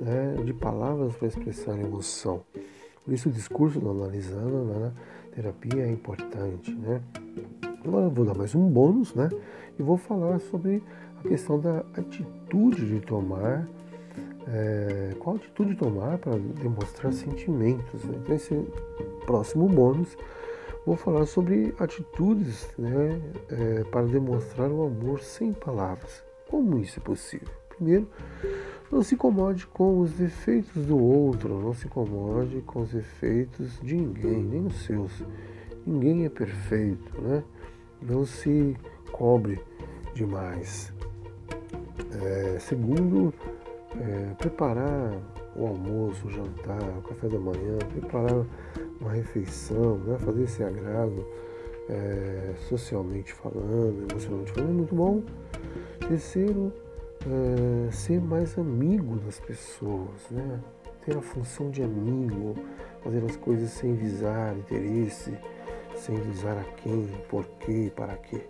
né, 0.00 0.36
de 0.42 0.54
palavras 0.54 1.14
para 1.14 1.28
expressar 1.28 1.78
emoção. 1.78 2.42
Por 3.04 3.12
isso 3.12 3.28
o 3.28 3.32
discurso 3.32 3.78
do 3.78 3.90
analisando 3.90 4.64
na 4.64 4.92
terapia 5.38 5.84
é 5.84 5.90
importante. 5.90 6.74
Né? 6.74 7.00
Agora 7.84 8.08
vou 8.08 8.24
dar 8.24 8.34
mais 8.34 8.54
um 8.56 8.68
bônus 8.68 9.14
né, 9.14 9.28
e 9.78 9.82
vou 9.82 9.96
falar 9.96 10.40
sobre 10.40 10.82
a 11.24 11.28
questão 11.28 11.60
da 11.60 11.78
atitude 11.96 12.86
de 12.86 13.00
tomar, 13.00 13.68
é, 14.48 15.14
qual 15.20 15.36
atitude 15.36 15.76
tomar 15.76 16.18
para 16.18 16.36
demonstrar 16.60 17.12
sentimentos. 17.12 18.04
Né? 18.04 18.18
Então 18.22 18.34
esse 18.34 18.54
próximo 19.26 19.68
bônus 19.68 20.16
vou 20.84 20.96
falar 20.96 21.24
sobre 21.26 21.72
atitudes 21.78 22.68
né, 22.76 23.20
é, 23.48 23.84
para 23.84 24.06
demonstrar 24.06 24.70
o 24.70 24.86
amor 24.86 25.20
sem 25.20 25.52
palavras. 25.52 26.24
Como 26.50 26.78
isso 26.80 26.98
é 26.98 27.02
possível? 27.02 27.48
Primeiro, 27.68 28.08
não 28.90 29.02
se 29.02 29.14
incomode 29.14 29.66
com 29.66 30.00
os 30.00 30.12
defeitos 30.12 30.86
do 30.86 30.98
outro, 30.98 31.60
não 31.60 31.74
se 31.74 31.86
incomode 31.86 32.62
com 32.62 32.80
os 32.80 32.90
defeitos 32.90 33.78
de 33.82 33.94
ninguém, 33.94 34.42
nem 34.42 34.66
os 34.66 34.84
seus. 34.84 35.12
Ninguém 35.86 36.24
é 36.24 36.28
perfeito, 36.28 37.20
né? 37.20 37.42
Não 38.00 38.24
se 38.24 38.76
cobre 39.12 39.60
demais. 40.14 40.92
É, 42.22 42.58
segundo, 42.58 43.32
é, 44.00 44.34
preparar 44.34 45.12
o 45.54 45.66
almoço, 45.66 46.26
o 46.26 46.30
jantar, 46.30 46.82
o 46.98 47.02
café 47.02 47.28
da 47.28 47.38
manhã, 47.38 47.78
preparar 47.92 48.46
uma 49.00 49.12
refeição, 49.12 49.98
né? 49.98 50.18
fazer 50.18 50.44
esse 50.44 50.62
agrado 50.62 51.24
é, 51.88 52.54
socialmente 52.68 53.32
falando, 53.32 54.06
emocionalmente 54.10 54.52
falando, 54.52 54.70
é 54.70 54.74
muito 54.74 54.94
bom. 54.94 55.22
Terceiro, 56.06 56.72
é, 57.26 57.90
ser 57.90 58.20
mais 58.20 58.56
amigo 58.58 59.16
das 59.16 59.40
pessoas, 59.40 60.30
né? 60.30 60.60
ter 61.04 61.16
a 61.16 61.22
função 61.22 61.70
de 61.70 61.82
amigo, 61.82 62.54
fazer 63.02 63.24
as 63.24 63.36
coisas 63.36 63.70
sem 63.70 63.94
visar 63.94 64.56
interesse, 64.56 65.36
sem 65.96 66.16
visar 66.16 66.56
a 66.58 66.64
quem, 66.64 67.06
por 67.28 67.44
quê, 67.60 67.90
para 67.94 68.16
quê. 68.16 68.42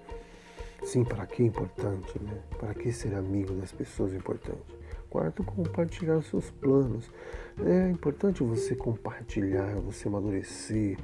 Sim, 0.82 1.04
para 1.04 1.26
que 1.26 1.42
é 1.42 1.46
importante, 1.46 2.18
né? 2.22 2.38
Para 2.58 2.72
que 2.72 2.92
ser 2.92 3.14
amigo 3.14 3.52
das 3.54 3.72
pessoas 3.72 4.12
é 4.12 4.16
importante. 4.16 4.78
Quarto, 5.10 5.42
compartilhar 5.42 6.18
os 6.18 6.26
seus 6.26 6.50
planos. 6.50 7.10
É 7.64 7.90
importante 7.90 8.42
você 8.42 8.76
compartilhar, 8.76 9.74
você 9.76 10.06
amadurecer, 10.06 10.96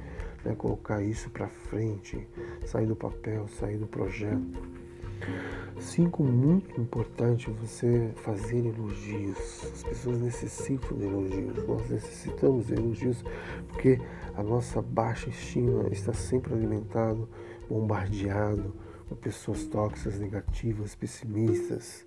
né? 0.43 0.55
colocar 0.55 1.01
isso 1.01 1.29
para 1.29 1.47
frente, 1.47 2.27
sair 2.65 2.85
do 2.85 2.95
papel, 2.95 3.47
sair 3.47 3.77
do 3.77 3.87
projeto. 3.87 4.75
Cinco, 5.79 6.23
muito 6.23 6.79
importante 6.79 7.49
você 7.51 8.11
fazer 8.15 8.65
elogios. 8.65 9.63
As 9.73 9.83
pessoas 9.83 10.19
necessitam 10.19 10.97
de 10.97 11.05
elogios. 11.05 11.67
Nós 11.67 11.89
necessitamos 11.89 12.67
de 12.67 12.73
elogios 12.73 13.23
porque 13.67 13.99
a 14.35 14.43
nossa 14.43 14.81
baixa 14.81 15.29
estima 15.29 15.87
está 15.89 16.13
sempre 16.13 16.53
alimentado, 16.53 17.27
bombardeado 17.69 18.73
por 19.07 19.17
pessoas 19.17 19.65
tóxicas, 19.65 20.19
negativas, 20.19 20.95
pessimistas. 20.95 22.05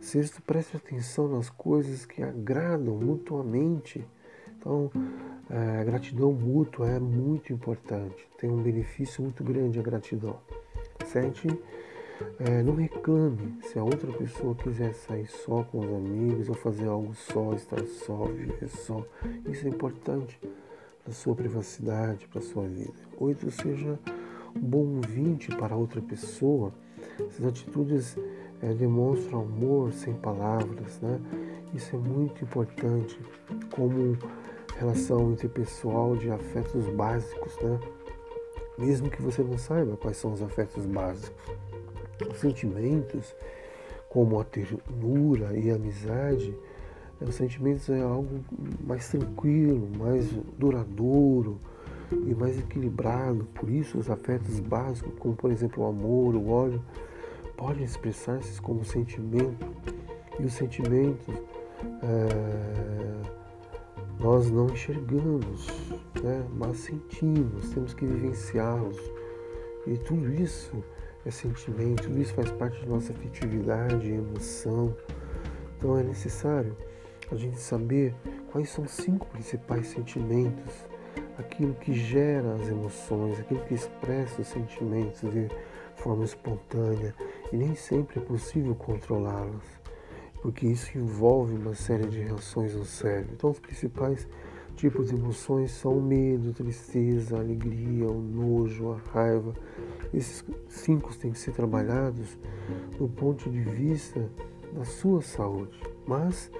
Sexto, 0.00 0.42
preste 0.42 0.76
atenção 0.76 1.28
nas 1.28 1.48
coisas 1.50 2.04
que 2.04 2.22
agradam 2.22 2.96
mutuamente. 2.96 4.06
Então, 4.58 4.90
a 5.48 5.84
gratidão 5.84 6.32
mútua 6.32 6.90
é 6.90 6.98
muito 6.98 7.52
importante. 7.52 8.28
Tem 8.38 8.50
um 8.50 8.62
benefício 8.62 9.22
muito 9.22 9.44
grande 9.44 9.78
a 9.78 9.82
gratidão. 9.82 10.38
Sete, 11.04 11.48
é, 12.40 12.62
não 12.62 12.74
reclame 12.74 13.58
se 13.62 13.78
a 13.78 13.84
outra 13.84 14.10
pessoa 14.12 14.54
quiser 14.54 14.94
sair 14.94 15.26
só 15.26 15.62
com 15.64 15.80
os 15.80 15.92
amigos 15.92 16.48
ou 16.48 16.54
fazer 16.54 16.86
algo 16.86 17.14
só, 17.14 17.52
estar 17.54 17.84
só, 17.86 18.24
viver 18.24 18.68
só. 18.68 19.04
Isso 19.46 19.66
é 19.66 19.70
importante 19.70 20.38
para 21.04 21.12
sua 21.12 21.34
privacidade, 21.34 22.26
para 22.28 22.40
sua 22.40 22.66
vida. 22.66 22.94
Oito, 23.18 23.50
seja 23.50 23.98
um 24.54 24.60
bom 24.60 24.96
ouvinte 24.96 25.54
para 25.56 25.76
outra 25.76 26.00
pessoa. 26.00 26.72
Essas 27.20 27.46
atitudes 27.46 28.16
é, 28.62 28.72
demonstram 28.72 29.42
amor 29.42 29.92
sem 29.92 30.14
palavras, 30.14 31.00
né? 31.00 31.20
Isso 31.74 31.94
é 31.94 31.98
muito 31.98 32.44
importante 32.44 33.18
como 33.70 34.16
relação 34.78 35.32
interpessoal 35.32 36.16
de 36.16 36.30
afetos 36.30 36.86
básicos, 36.88 37.56
né? 37.60 37.78
Mesmo 38.78 39.10
que 39.10 39.22
você 39.22 39.42
não 39.42 39.56
saiba 39.56 39.96
quais 39.96 40.16
são 40.16 40.32
os 40.32 40.42
afetos 40.42 40.84
básicos. 40.86 41.56
Os 42.30 42.38
sentimentos, 42.38 43.34
como 44.08 44.40
a 44.40 44.44
ternura 44.44 45.56
e 45.56 45.70
a 45.70 45.74
amizade, 45.74 46.56
os 47.20 47.34
sentimentos 47.34 47.88
é 47.88 48.00
algo 48.00 48.44
mais 48.86 49.08
tranquilo, 49.08 49.88
mais 49.98 50.30
duradouro 50.58 51.58
e 52.12 52.34
mais 52.34 52.58
equilibrado. 52.58 53.44
Por 53.54 53.70
isso, 53.70 53.98
os 53.98 54.10
afetos 54.10 54.60
básicos, 54.60 55.12
como 55.18 55.34
por 55.34 55.50
exemplo 55.50 55.84
o 55.84 55.86
amor, 55.86 56.34
o 56.34 56.50
ódio, 56.50 56.82
podem 57.56 57.84
expressar-se 57.84 58.60
como 58.60 58.84
sentimento. 58.84 59.66
E 60.38 60.44
os 60.44 60.52
sentimentos 60.52 61.34
é, 62.02 63.36
nós 64.20 64.50
não 64.50 64.66
enxergamos, 64.66 65.66
né? 66.22 66.46
mas 66.54 66.78
sentimos, 66.78 67.70
temos 67.70 67.94
que 67.94 68.04
vivenciá-los. 68.04 68.98
E 69.86 69.96
tudo 69.98 70.34
isso 70.34 70.84
é 71.26 71.30
sentimento, 71.30 72.04
tudo 72.04 72.20
isso 72.20 72.32
faz 72.34 72.50
parte 72.52 72.80
da 72.80 72.86
nossa 72.86 73.12
afetividade, 73.12 74.08
emoção. 74.08 74.96
Então 75.76 75.98
é 75.98 76.02
necessário 76.02 76.76
a 77.30 77.34
gente 77.34 77.58
saber 77.58 78.14
quais 78.52 78.70
são 78.70 78.84
os 78.84 78.92
cinco 78.92 79.26
principais 79.26 79.88
sentimentos, 79.88 80.72
aquilo 81.36 81.74
que 81.74 81.92
gera 81.92 82.54
as 82.54 82.68
emoções, 82.68 83.40
aquilo 83.40 83.60
que 83.64 83.74
expressa 83.74 84.40
os 84.40 84.46
sentimentos 84.46 85.20
de 85.20 85.48
forma 85.96 86.24
espontânea 86.24 87.12
e 87.52 87.56
nem 87.56 87.74
sempre 87.74 88.20
é 88.20 88.22
possível 88.22 88.74
controlá-las, 88.76 89.64
porque 90.40 90.66
isso 90.66 90.96
envolve 90.96 91.54
uma 91.54 91.74
série 91.74 92.06
de 92.06 92.20
reações 92.20 92.74
no 92.74 92.84
cérebro. 92.84 93.32
Então 93.34 93.50
os 93.50 93.58
principais 93.58 94.28
tipos 94.76 95.08
de 95.08 95.14
emoções 95.14 95.70
são 95.72 95.98
o 95.98 96.02
medo, 96.02 96.52
tristeza, 96.52 97.38
alegria, 97.38 98.06
o 98.06 98.20
nojo, 98.20 98.92
a 98.92 98.98
raiva, 99.10 99.54
esses 100.12 100.44
cinco 100.68 101.14
têm 101.16 101.32
que 101.32 101.38
ser 101.38 101.52
trabalhados 101.52 102.38
do 102.98 103.08
ponto 103.08 103.50
de 103.50 103.60
vista 103.60 104.30
da 104.72 104.84
sua 104.84 105.22
saúde. 105.22 105.80
Mas 106.06 106.50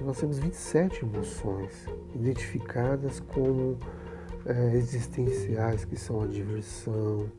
nós 0.00 0.18
temos 0.18 0.38
27 0.38 1.04
emoções 1.04 1.86
identificadas 2.14 3.20
como 3.20 3.78
é, 4.46 4.76
existenciais, 4.76 5.84
que 5.84 5.96
são 5.96 6.22
a 6.22 6.26
diversão, 6.26 7.30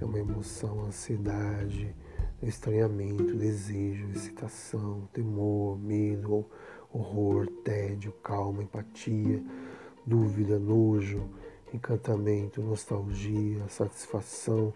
é 0.00 0.04
uma 0.04 0.18
emoção, 0.18 0.80
a 0.80 0.86
ansiedade, 0.88 1.94
estranhamento, 2.42 3.34
desejo, 3.34 4.08
excitação, 4.10 5.08
temor, 5.12 5.78
medo 5.78 6.44
horror, 6.96 7.46
tédio, 7.62 8.12
calma, 8.22 8.62
empatia, 8.62 9.42
dúvida, 10.04 10.58
nojo, 10.58 11.22
encantamento, 11.72 12.62
nostalgia, 12.62 13.62
satisfação, 13.68 14.72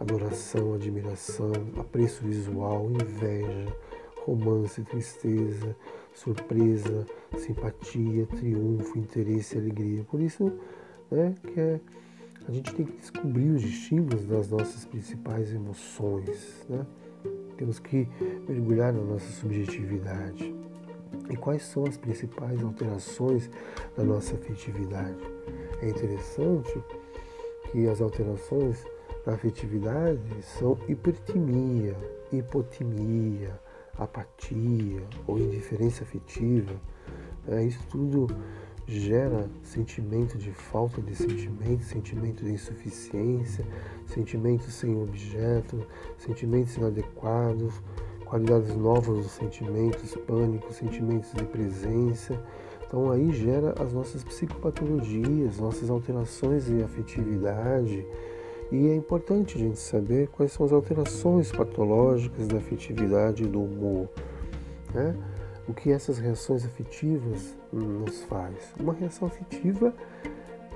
adoração, 0.00 0.74
admiração, 0.74 1.52
apreço 1.78 2.24
visual, 2.24 2.90
inveja, 2.90 3.76
romance, 4.24 4.82
tristeza, 4.82 5.76
surpresa, 6.12 7.06
simpatia, 7.36 8.26
triunfo, 8.26 8.98
interesse, 8.98 9.58
alegria. 9.58 10.04
Por 10.04 10.20
isso, 10.20 10.52
né, 11.10 11.34
que 11.42 11.60
é, 11.60 11.80
a 12.46 12.52
gente 12.52 12.74
tem 12.74 12.86
que 12.86 12.96
descobrir 12.98 13.50
os 13.50 13.64
estímulos 13.64 14.26
das 14.26 14.48
nossas 14.48 14.84
principais 14.84 15.52
emoções, 15.52 16.64
né? 16.68 16.86
Temos 17.56 17.78
que 17.78 18.08
mergulhar 18.48 18.92
na 18.92 19.00
nossa 19.00 19.30
subjetividade. 19.32 20.63
E 21.30 21.36
quais 21.36 21.62
são 21.62 21.84
as 21.84 21.96
principais 21.96 22.62
alterações 22.62 23.50
da 23.96 24.04
nossa 24.04 24.34
afetividade? 24.34 25.16
É 25.80 25.88
interessante 25.88 26.82
que 27.70 27.88
as 27.88 28.00
alterações 28.00 28.84
da 29.24 29.32
afetividade 29.32 30.20
são 30.42 30.78
hipertimia, 30.86 31.96
hipotimia, 32.30 33.58
apatia 33.98 35.02
ou 35.26 35.38
indiferença 35.38 36.04
afetiva. 36.04 36.74
É, 37.48 37.64
isso 37.64 37.80
tudo 37.90 38.26
gera 38.86 39.48
sentimento 39.62 40.36
de 40.36 40.52
falta 40.52 41.00
de 41.00 41.14
sentimento, 41.14 41.84
sentimento 41.84 42.44
de 42.44 42.52
insuficiência, 42.52 43.64
sentimentos 44.06 44.74
sem 44.74 44.94
objeto, 45.00 45.86
sentimentos 46.18 46.76
inadequados, 46.76 47.82
qualidades 48.34 48.74
novas 48.74 49.18
dos 49.18 49.30
sentimentos, 49.30 50.16
pânico, 50.26 50.72
sentimentos 50.72 51.32
de 51.32 51.44
presença. 51.44 52.36
Então 52.84 53.08
aí 53.12 53.30
gera 53.30 53.80
as 53.80 53.92
nossas 53.92 54.24
psicopatologias, 54.24 55.60
nossas 55.60 55.88
alterações 55.88 56.66
de 56.66 56.82
afetividade. 56.82 58.04
E 58.72 58.88
é 58.88 58.96
importante 58.96 59.56
a 59.56 59.60
gente 59.60 59.78
saber 59.78 60.26
quais 60.30 60.50
são 60.50 60.66
as 60.66 60.72
alterações 60.72 61.52
patológicas 61.52 62.48
da 62.48 62.56
afetividade 62.58 63.44
e 63.44 63.46
do 63.46 63.62
humor. 63.62 64.08
Né? 64.92 65.16
O 65.68 65.72
que 65.72 65.92
essas 65.92 66.18
reações 66.18 66.64
afetivas 66.64 67.56
nos 67.72 68.24
faz? 68.24 68.74
Uma 68.80 68.94
reação 68.94 69.28
afetiva 69.28 69.94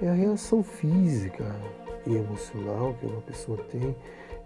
é 0.01 0.09
a 0.09 0.15
reação 0.15 0.63
física 0.63 1.45
e 2.07 2.15
emocional 2.15 2.95
que 3.01 3.07
uma 3.07 3.21
pessoa 3.21 3.59
tem 3.65 3.97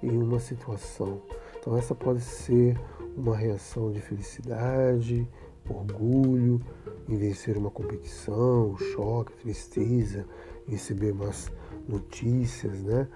em 0.02 0.16
uma 0.16 0.40
situação. 0.40 1.20
Então 1.60 1.76
essa 1.76 1.94
pode 1.94 2.22
ser 2.22 2.76
uma 3.16 3.36
reação 3.36 3.90
de 3.90 4.00
felicidade, 4.00 5.28
orgulho, 5.68 6.60
em 7.08 7.16
vencer 7.16 7.56
uma 7.56 7.70
competição, 7.70 8.76
choque, 8.76 9.32
tristeza, 9.34 10.26
receber 10.66 11.12
mais 11.12 11.50
notícias, 11.88 12.82
né? 12.82 13.08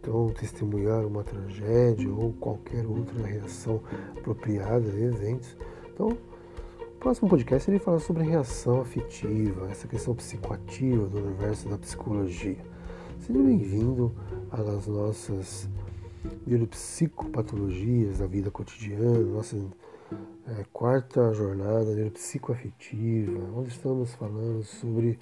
Então, 0.00 0.30
testemunhar 0.30 1.06
uma 1.06 1.22
tragédia 1.22 2.12
ou 2.12 2.32
qualquer 2.32 2.84
outra 2.86 3.24
reação 3.24 3.80
apropriada 4.16 4.90
de 4.90 5.02
eventos. 5.02 5.56
Então, 5.92 6.16
próximo 7.02 7.28
podcast 7.28 7.68
ele 7.68 7.80
fala 7.80 7.98
sobre 7.98 8.22
reação 8.22 8.80
afetiva, 8.80 9.68
essa 9.68 9.88
questão 9.88 10.14
psicoativa 10.14 11.06
do 11.08 11.18
universo 11.18 11.68
da 11.68 11.76
psicologia. 11.76 12.64
Seja 13.18 13.40
bem-vindo 13.40 14.12
às 14.52 14.86
nossas 14.86 15.68
neuropsicopatologias 16.46 18.18
da 18.18 18.26
vida 18.26 18.50
cotidiana, 18.50 19.20
nossa 19.20 19.56
é, 20.48 20.64
quarta 20.72 21.32
jornada 21.32 21.94
neuropsicoafetiva, 21.94 23.38
onde 23.56 23.68
estamos 23.70 24.12
falando 24.14 24.64
sobre 24.64 25.16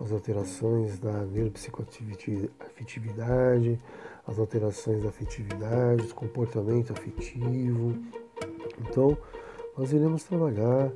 as 0.00 0.10
alterações 0.12 0.98
da 0.98 1.24
neuropsicoafetividade, 1.24 3.80
as 4.26 4.38
alterações 4.38 5.02
da 5.02 5.08
afetividade, 5.08 6.06
do 6.06 6.14
comportamento 6.14 6.92
afetivo. 6.92 7.96
Então, 8.80 9.16
nós 9.76 9.92
iremos 9.92 10.24
trabalhar 10.24 10.90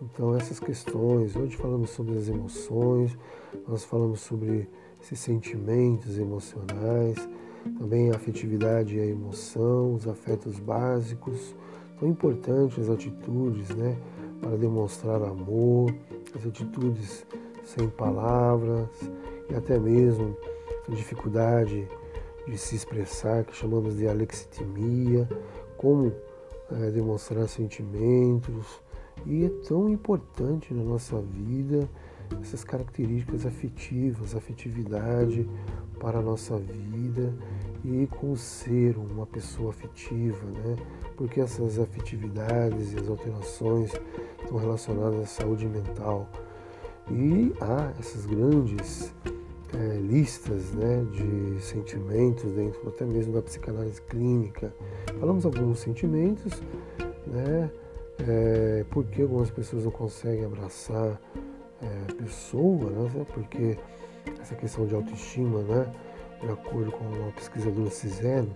então 0.00 0.36
essas 0.36 0.60
questões. 0.60 1.34
Hoje 1.34 1.56
falamos 1.56 1.90
sobre 1.90 2.16
as 2.16 2.28
emoções, 2.28 3.18
nós 3.66 3.84
falamos 3.84 4.20
sobre 4.20 4.68
esses 5.02 5.18
sentimentos 5.18 6.16
emocionais, 6.18 7.16
também 7.78 8.10
a 8.10 8.16
afetividade 8.16 8.96
e 8.96 9.00
a 9.00 9.06
emoção, 9.06 9.94
os 9.94 10.06
afetos 10.06 10.58
básicos. 10.58 11.54
Tão 11.98 12.08
importantes 12.08 12.78
as 12.78 12.90
atitudes, 12.90 13.70
né, 13.70 13.96
para 14.40 14.56
demonstrar 14.56 15.22
amor, 15.22 15.94
as 16.34 16.46
atitudes 16.46 17.26
sem 17.64 17.88
palavras 17.88 18.88
e 19.50 19.54
até 19.54 19.78
mesmo 19.78 20.36
a 20.88 20.94
dificuldade 20.94 21.88
de 22.46 22.58
se 22.58 22.76
expressar, 22.76 23.44
que 23.44 23.56
chamamos 23.56 23.96
de 23.96 24.06
alexitimia, 24.06 25.28
como 25.76 26.12
é, 26.70 26.90
demonstrar 26.90 27.48
sentimentos, 27.48 28.80
e 29.24 29.44
é 29.44 29.48
tão 29.66 29.88
importante 29.88 30.72
na 30.72 30.84
nossa 30.84 31.20
vida 31.20 31.88
essas 32.40 32.64
características 32.64 33.46
afetivas, 33.46 34.34
afetividade 34.34 35.48
para 35.98 36.18
a 36.18 36.22
nossa 36.22 36.58
vida 36.58 37.32
e 37.84 38.06
com 38.06 38.34
ser 38.36 38.96
uma 38.96 39.26
pessoa 39.26 39.70
afetiva, 39.70 40.44
né? 40.46 40.76
Porque 41.16 41.40
essas 41.40 41.78
afetividades 41.78 42.92
e 42.92 42.96
as 42.96 43.08
alterações 43.08 43.92
estão 44.42 44.58
relacionadas 44.58 45.20
à 45.20 45.26
saúde 45.26 45.66
mental. 45.66 46.28
E 47.10 47.52
há 47.60 47.92
essas 47.98 48.26
grandes 48.26 49.12
é, 49.74 49.98
listas 49.98 50.72
né, 50.72 51.04
de 51.12 51.60
sentimentos 51.62 52.52
dentro 52.52 52.88
até 52.88 53.04
mesmo 53.04 53.32
da 53.32 53.42
psicanálise 53.42 54.00
clínica. 54.02 54.74
Falamos 55.18 55.44
alguns 55.44 55.80
sentimentos, 55.80 56.52
né? 57.26 57.70
É, 58.26 58.84
por 58.90 59.04
que 59.04 59.22
algumas 59.22 59.50
pessoas 59.50 59.84
não 59.84 59.90
conseguem 59.90 60.44
abraçar 60.44 61.20
é, 61.82 62.12
pessoa, 62.14 62.90
né? 62.90 63.26
Porque 63.34 63.78
essa 64.40 64.54
questão 64.54 64.86
de 64.86 64.94
autoestima, 64.94 65.60
né? 65.62 65.92
De 66.40 66.48
acordo 66.50 66.92
com 66.92 67.28
a 67.28 67.32
pesquisadora 67.32 67.90
Cisene, 67.90 68.54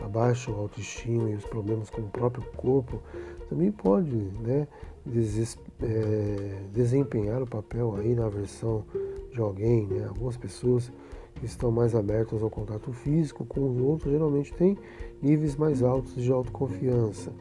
a 0.00 0.08
baixa 0.08 0.50
autoestima 0.50 1.30
e 1.30 1.34
os 1.34 1.44
problemas 1.44 1.90
com 1.90 2.02
o 2.02 2.08
próprio 2.08 2.44
corpo 2.56 3.02
também 3.48 3.70
pode, 3.70 4.14
né? 4.14 4.66
Deses, 5.04 5.56
é, 5.80 6.62
desempenhar 6.72 7.40
o 7.40 7.46
papel 7.46 7.94
aí 7.96 8.14
na 8.14 8.28
versão 8.28 8.84
de 9.32 9.40
alguém, 9.40 9.86
né? 9.86 10.06
Algumas 10.08 10.36
pessoas 10.36 10.90
que 11.36 11.46
estão 11.46 11.70
mais 11.70 11.94
abertas 11.94 12.42
ao 12.42 12.50
contato 12.50 12.92
físico 12.92 13.44
com 13.44 13.70
os 13.70 13.80
outros 13.80 14.10
geralmente 14.10 14.52
têm 14.54 14.76
níveis 15.22 15.56
mais 15.56 15.82
altos 15.82 16.14
de 16.14 16.32
autoconfiança. 16.32 17.32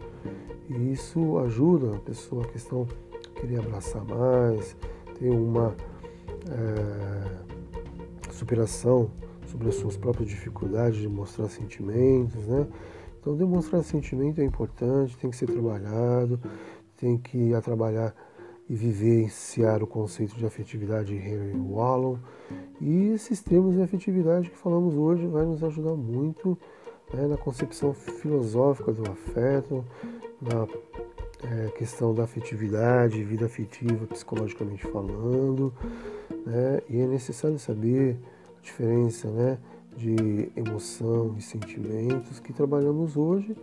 E 0.69 0.91
isso 0.91 1.38
ajuda 1.39 1.95
a 1.95 2.00
pessoa 2.00 2.43
a 2.43 2.48
questão 2.48 2.88
querer 3.36 3.60
abraçar 3.60 4.04
mais, 4.04 4.76
ter 5.19 5.30
uma 5.30 5.76
é, 6.50 8.32
superação 8.32 9.10
sobre 9.56 9.70
as 9.70 9.76
suas 9.76 9.96
próprias 9.96 10.28
dificuldades 10.28 11.00
de 11.00 11.08
mostrar 11.08 11.48
sentimentos, 11.48 12.46
né? 12.46 12.68
Então 13.22 13.38
demonstrar 13.38 13.82
sentimento 13.84 14.41
é 14.41 14.44
importante, 14.44 15.18
tem 15.18 15.30
que 15.30 15.36
ser 15.36 15.48
trabalhado, 15.48 16.39
tem 16.98 17.18
que 17.18 17.52
trabalhar 17.63 18.13
e 18.70 18.76
vivenciar 18.76 19.82
o 19.82 19.88
conceito 19.88 20.36
de 20.36 20.46
afetividade 20.46 21.08
de 21.08 21.15
Henry 21.15 21.56
Wallon. 21.56 22.18
E 22.82 23.13
esses 23.13 23.41
termos 23.41 23.76
de 23.76 23.82
afetividade 23.82 24.50
que 24.50 24.58
falamos 24.58 24.94
hoje 24.96 25.26
vai 25.26 25.46
nos 25.46 25.63
ajudar 25.63 25.96
muito 25.96 26.58
né, 27.13 27.26
na 27.26 27.38
concepção 27.38 27.93
filosófica 27.93 28.91
do 28.91 29.10
afeto, 29.10 29.86
na 30.41 30.68
é, 31.49 31.70
questão 31.70 32.14
da 32.14 32.24
afetividade, 32.24 33.24
vida 33.24 33.45
afetiva, 33.45 34.06
psicologicamente 34.08 34.86
falando. 34.86 35.74
Né, 36.45 36.82
e 36.89 36.99
é 36.99 37.08
necessário 37.08 37.58
saber 37.58 38.20
diferença 38.66 39.30
né, 39.30 39.57
de 39.95 40.51
emoção 40.55 41.36
e 41.38 41.41
sentimentos 41.41 42.39
que 42.39 42.51
trabalhamos 42.51 43.16
hoje 43.16 43.55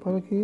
para 0.00 0.20
que 0.20 0.34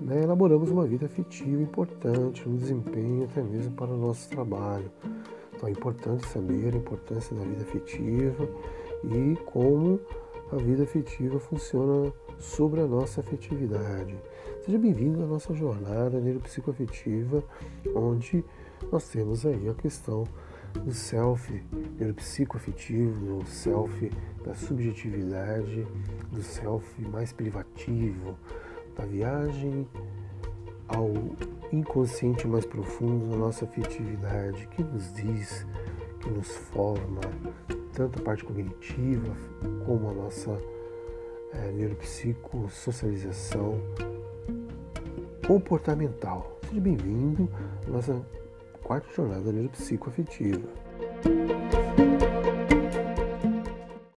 né, 0.00 0.22
elaboramos 0.22 0.70
uma 0.70 0.86
vida 0.86 1.06
afetiva 1.06 1.62
importante, 1.62 2.48
um 2.48 2.56
desempenho 2.56 3.24
até 3.24 3.42
mesmo 3.42 3.72
para 3.72 3.92
o 3.92 3.96
nosso 3.96 4.30
trabalho. 4.30 4.90
Então 5.54 5.68
é 5.68 5.72
importante 5.72 6.26
saber 6.28 6.74
a 6.74 6.78
importância 6.78 7.36
da 7.36 7.44
vida 7.44 7.62
afetiva 7.62 8.48
e 9.04 9.36
como 9.44 10.00
a 10.50 10.56
vida 10.56 10.84
afetiva 10.84 11.38
funciona 11.38 12.10
sobre 12.38 12.80
a 12.80 12.86
nossa 12.86 13.20
afetividade. 13.20 14.16
Seja 14.64 14.78
bem-vindo 14.78 15.22
à 15.22 15.26
nossa 15.26 15.52
jornada 15.54 16.18
neuropsicoafetiva, 16.18 17.44
onde 17.94 18.42
nós 18.90 19.08
temos 19.08 19.44
aí 19.44 19.68
a 19.68 19.74
questão 19.74 20.24
do 20.78 20.92
self 20.92 21.52
neuropsicoafetivo, 21.98 23.40
do 23.40 23.46
self 23.46 24.10
da 24.44 24.54
subjetividade, 24.54 25.86
do 26.30 26.42
self 26.42 27.00
mais 27.02 27.32
privativo, 27.32 28.38
da 28.96 29.04
viagem 29.04 29.86
ao 30.88 31.10
inconsciente 31.72 32.46
mais 32.46 32.66
profundo 32.66 33.30
da 33.30 33.36
nossa 33.36 33.64
afetividade, 33.64 34.66
que 34.68 34.82
nos 34.82 35.12
diz, 35.12 35.66
que 36.20 36.30
nos 36.30 36.48
forma, 36.48 37.20
tanto 37.92 38.18
a 38.18 38.22
parte 38.22 38.44
cognitiva 38.44 39.34
como 39.86 40.10
a 40.10 40.14
nossa 40.14 40.58
é, 41.52 41.70
neuropsicossocialização 41.72 43.80
comportamental. 45.46 46.58
Seja 46.68 46.80
bem-vindo 46.80 47.48
à 47.86 47.90
nossa 47.90 48.20
quarta 48.90 49.08
jornada 49.14 49.52
neuropsicoafetiva. 49.52 50.68